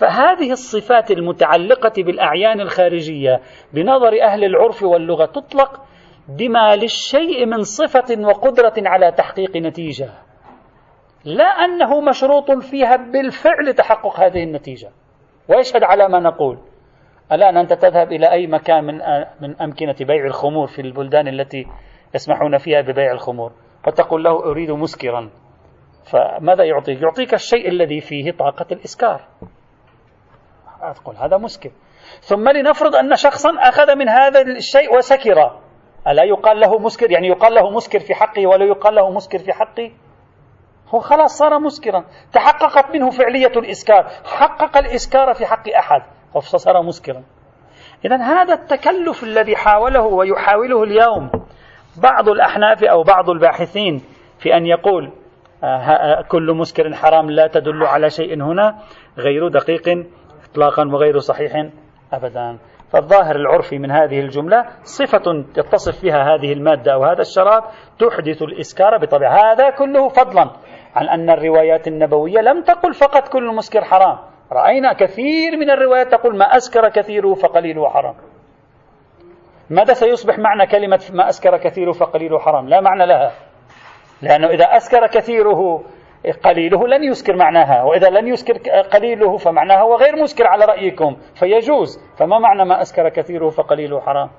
فهذه 0.00 0.52
الصفات 0.52 1.10
المتعلقة 1.10 1.92
بالأعيان 2.02 2.60
الخارجية 2.60 3.40
بنظر 3.72 4.22
أهل 4.22 4.44
العرف 4.44 4.82
واللغة 4.82 5.24
تطلق 5.24 5.80
بما 6.28 6.76
للشيء 6.76 7.46
من 7.46 7.62
صفة 7.62 8.26
وقدرة 8.26 8.74
على 8.78 9.12
تحقيق 9.12 9.56
نتيجة. 9.56 10.10
لا 11.24 11.44
أنه 11.44 12.00
مشروط 12.00 12.50
فيها 12.50 12.96
بالفعل 12.96 13.74
تحقق 13.74 14.20
هذه 14.20 14.42
النتيجة. 14.42 14.90
ويشهد 15.48 15.82
على 15.82 16.08
ما 16.08 16.20
نقول. 16.20 16.58
الآن 17.32 17.56
أنت 17.56 17.72
تذهب 17.72 18.12
إلى 18.12 18.32
أي 18.32 18.46
مكان 18.46 18.84
من 18.84 18.98
من 19.40 19.62
أمكنة 19.62 19.96
بيع 20.00 20.24
الخمور 20.24 20.66
في 20.66 20.82
البلدان 20.82 21.28
التي 21.28 21.66
يسمحون 22.14 22.58
فيها 22.58 22.80
ببيع 22.80 23.12
الخمور؟ 23.12 23.52
وتقول 23.86 24.24
له 24.24 24.50
أريد 24.50 24.70
مسكرا. 24.70 25.30
فماذا 26.12 26.64
يعطيك؟ 26.64 27.02
يعطيك 27.02 27.34
الشيء 27.34 27.68
الذي 27.68 28.00
فيه 28.00 28.30
طاقة 28.30 28.66
الإسكار. 28.72 29.20
تقول 30.94 31.16
هذا 31.16 31.36
مسكر. 31.36 31.70
ثم 32.20 32.48
لنفرض 32.48 32.96
أن 32.96 33.16
شخصا 33.16 33.50
أخذ 33.58 33.96
من 33.96 34.08
هذا 34.08 34.42
الشيء 34.42 34.96
وسكر. 34.96 35.60
ألا 36.08 36.24
يقال 36.24 36.60
له 36.60 36.78
مسكر؟ 36.78 37.10
يعني 37.10 37.28
يقال 37.28 37.54
له 37.54 37.70
مسكر 37.70 37.98
في 37.98 38.14
حقه 38.14 38.46
ولا 38.46 38.64
يقال 38.64 38.94
له 38.94 39.10
مسكر 39.10 39.38
في 39.38 39.52
حقي؟ 39.52 39.92
هو 40.88 40.98
خلاص 40.98 41.38
صار 41.38 41.58
مسكرا. 41.58 42.04
تحققت 42.32 42.94
منه 42.94 43.10
فعلية 43.10 43.52
الإسكار. 43.56 44.06
حقق 44.24 44.76
الإسكار 44.76 45.34
في 45.34 45.46
حق 45.46 45.68
أحد. 45.68 46.02
فصار 46.38 46.82
مسكرا. 46.82 47.22
إذا 48.04 48.16
هذا 48.16 48.54
التكلف 48.54 49.22
الذي 49.22 49.56
حاوله 49.56 50.02
ويحاوله 50.02 50.82
اليوم 50.82 51.30
بعض 52.02 52.28
الأحناف 52.28 52.84
أو 52.84 53.02
بعض 53.02 53.30
الباحثين 53.30 54.02
في 54.38 54.56
أن 54.56 54.66
يقول 54.66 55.12
آه، 55.64 56.22
كل 56.22 56.54
مسكر 56.54 56.94
حرام 56.94 57.30
لا 57.30 57.46
تدل 57.46 57.82
على 57.82 58.10
شيء 58.10 58.42
هنا 58.42 58.78
غير 59.18 59.48
دقيق 59.48 60.06
إطلاقا 60.50 60.84
وغير 60.84 61.18
صحيح 61.18 61.52
أبدا. 62.12 62.58
فالظاهر 62.92 63.36
العرفي 63.36 63.78
من 63.78 63.90
هذه 63.90 64.20
الجملة 64.20 64.64
صفة 64.82 65.44
يتصف 65.56 66.00
فيها 66.00 66.34
هذه 66.34 66.52
المادة 66.52 66.92
أو 66.92 67.04
هذا 67.04 67.20
الشراب 67.20 67.62
تحدث 67.98 68.42
الإسكار 68.42 68.98
بطبيعة 68.98 69.52
هذا 69.52 69.70
كله 69.70 70.08
فضلا 70.08 70.50
عن 70.94 71.08
أن 71.08 71.30
الروايات 71.30 71.88
النبوية 71.88 72.40
لم 72.40 72.62
تقل 72.62 72.94
فقط 72.94 73.28
كل 73.28 73.54
مسكر 73.54 73.84
حرام. 73.84 74.18
رأينا 74.52 74.92
كثير 74.92 75.56
من 75.56 75.70
الروايات 75.70 76.12
تقول 76.12 76.36
ما 76.36 76.56
أسكر 76.56 76.88
كثيره 76.88 77.34
فقليله 77.34 77.88
حرام 77.88 78.14
ماذا 79.70 79.92
سيصبح 79.92 80.38
معنى 80.38 80.66
كلمة 80.66 81.00
ما 81.12 81.28
أسكر 81.28 81.56
كثيره 81.56 81.92
فقليله 81.92 82.38
حرام 82.38 82.68
لا 82.68 82.80
معنى 82.80 83.06
لها. 83.06 83.32
لأنه 84.22 84.46
إذا 84.46 84.64
أسكر 84.64 85.06
كثيره 85.06 85.84
قليله 86.44 86.88
لن 86.88 87.04
يسكر 87.04 87.36
معناها 87.36 87.82
وإذا 87.82 88.10
لن 88.10 88.28
يسكر 88.28 88.58
قليله 88.80 89.36
فمعناها 89.36 89.80
هو 89.80 89.96
غير 89.96 90.16
مسكر 90.16 90.46
على 90.46 90.64
رأيكم 90.64 91.16
فيجوز. 91.34 92.00
فما 92.16 92.38
معنى 92.38 92.64
ما 92.64 92.82
أسكر 92.82 93.08
كثيره 93.08 93.48
فقليله 93.48 94.00
حرام 94.00 94.30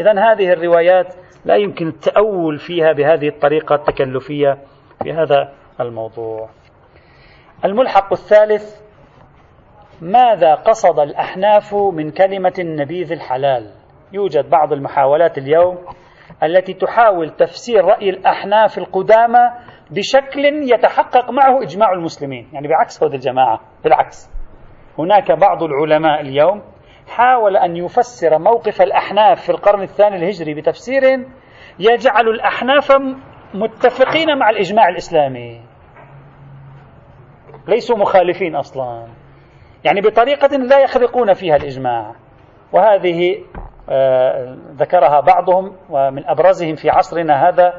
إذا 0.00 0.12
هذه 0.12 0.52
الروايات 0.52 1.14
لا 1.44 1.56
يمكن 1.56 1.88
التأول 1.88 2.58
فيها 2.58 2.92
بهذه 2.92 3.28
الطريقة 3.28 3.74
التكلفية 3.74 4.58
في 5.02 5.12
هذا 5.12 5.52
الموضوع. 5.80 6.48
الملحق 7.64 8.12
الثالث 8.12 8.89
ماذا 10.00 10.54
قصد 10.54 10.98
الأحناف 10.98 11.74
من 11.74 12.10
كلمة 12.10 12.52
النبيذ 12.58 13.12
الحلال؟ 13.12 13.70
يوجد 14.12 14.50
بعض 14.50 14.72
المحاولات 14.72 15.38
اليوم 15.38 15.78
التي 16.42 16.74
تحاول 16.74 17.30
تفسير 17.30 17.84
رأي 17.84 18.10
الأحناف 18.10 18.78
القدامى 18.78 19.50
بشكل 19.90 20.44
يتحقق 20.44 21.30
معه 21.30 21.62
إجماع 21.62 21.92
المسلمين 21.92 22.48
يعني 22.52 22.68
بعكس 22.68 23.02
هذه 23.02 23.14
الجماعة 23.14 23.60
بالعكس. 23.84 24.30
هناك 24.98 25.32
بعض 25.32 25.62
العلماء 25.62 26.20
اليوم 26.20 26.62
حاول 27.08 27.56
أن 27.56 27.76
يفسر 27.76 28.38
موقف 28.38 28.82
الأحناف 28.82 29.40
في 29.40 29.50
القرن 29.50 29.82
الثاني 29.82 30.16
الهجري 30.16 30.54
بتفسير 30.54 31.02
يجعل 31.78 32.28
الأحناف 32.28 32.92
متفقين 33.54 34.38
مع 34.38 34.50
الإجماع 34.50 34.88
الإسلامي. 34.88 35.60
ليسوا 37.68 37.96
مخالفين 37.96 38.56
أصلا. 38.56 39.06
يعني 39.84 40.00
بطريقة 40.00 40.56
لا 40.56 40.80
يخرقون 40.80 41.32
فيها 41.32 41.56
الإجماع. 41.56 42.14
وهذه 42.72 43.44
آه، 43.88 44.56
ذكرها 44.72 45.20
بعضهم 45.20 45.76
ومن 45.90 46.26
أبرزهم 46.26 46.74
في 46.74 46.90
عصرنا 46.90 47.48
هذا 47.48 47.72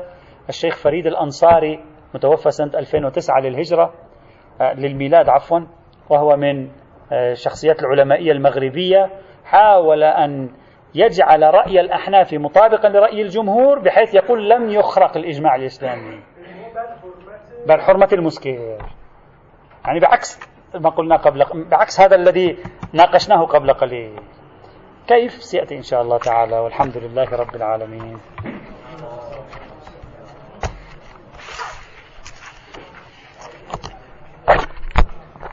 الشيخ 0.49 0.77
فريد 0.77 1.07
الأنصاري 1.07 1.83
متوفى 2.13 2.51
سنة 2.51 2.71
2009 2.75 3.39
للهجرة 3.39 3.93
آه، 4.61 4.73
للميلاد 4.73 5.29
عفوا 5.29 5.59
وهو 6.09 6.37
من 6.37 6.69
الشخصيات 7.11 7.79
آه، 7.79 7.85
العلمائية 7.85 8.31
المغربية 8.31 9.09
حاول 9.45 10.03
أن 10.03 10.49
يجعل 10.95 11.41
رأي 11.41 11.79
الأحناف 11.79 12.33
مطابقا 12.33 12.89
لرأي 12.89 13.21
الجمهور 13.21 13.79
بحيث 13.79 14.13
يقول 14.13 14.49
لم 14.49 14.69
يخرق 14.69 15.17
الإجماع 15.17 15.55
الإسلامي. 15.55 16.19
بل 17.67 17.81
حرمة 17.81 18.09
المسكر 18.13 18.77
يعني 19.85 19.99
بعكس 19.99 20.50
ما 20.75 20.89
قلنا 20.89 21.15
قبل 21.15 21.45
بعكس 21.71 21.99
هذا 21.99 22.15
الذي 22.15 22.57
ناقشناه 22.93 23.45
قبل 23.45 23.73
قليل. 23.73 24.19
كيف 25.07 25.43
سيأتي 25.43 25.77
إن 25.77 25.83
شاء 25.83 26.01
الله 26.01 26.17
تعالى؟ 26.17 26.59
والحمد 26.59 26.97
لله 26.97 27.35
رب 27.35 27.55
العالمين. 27.55 28.17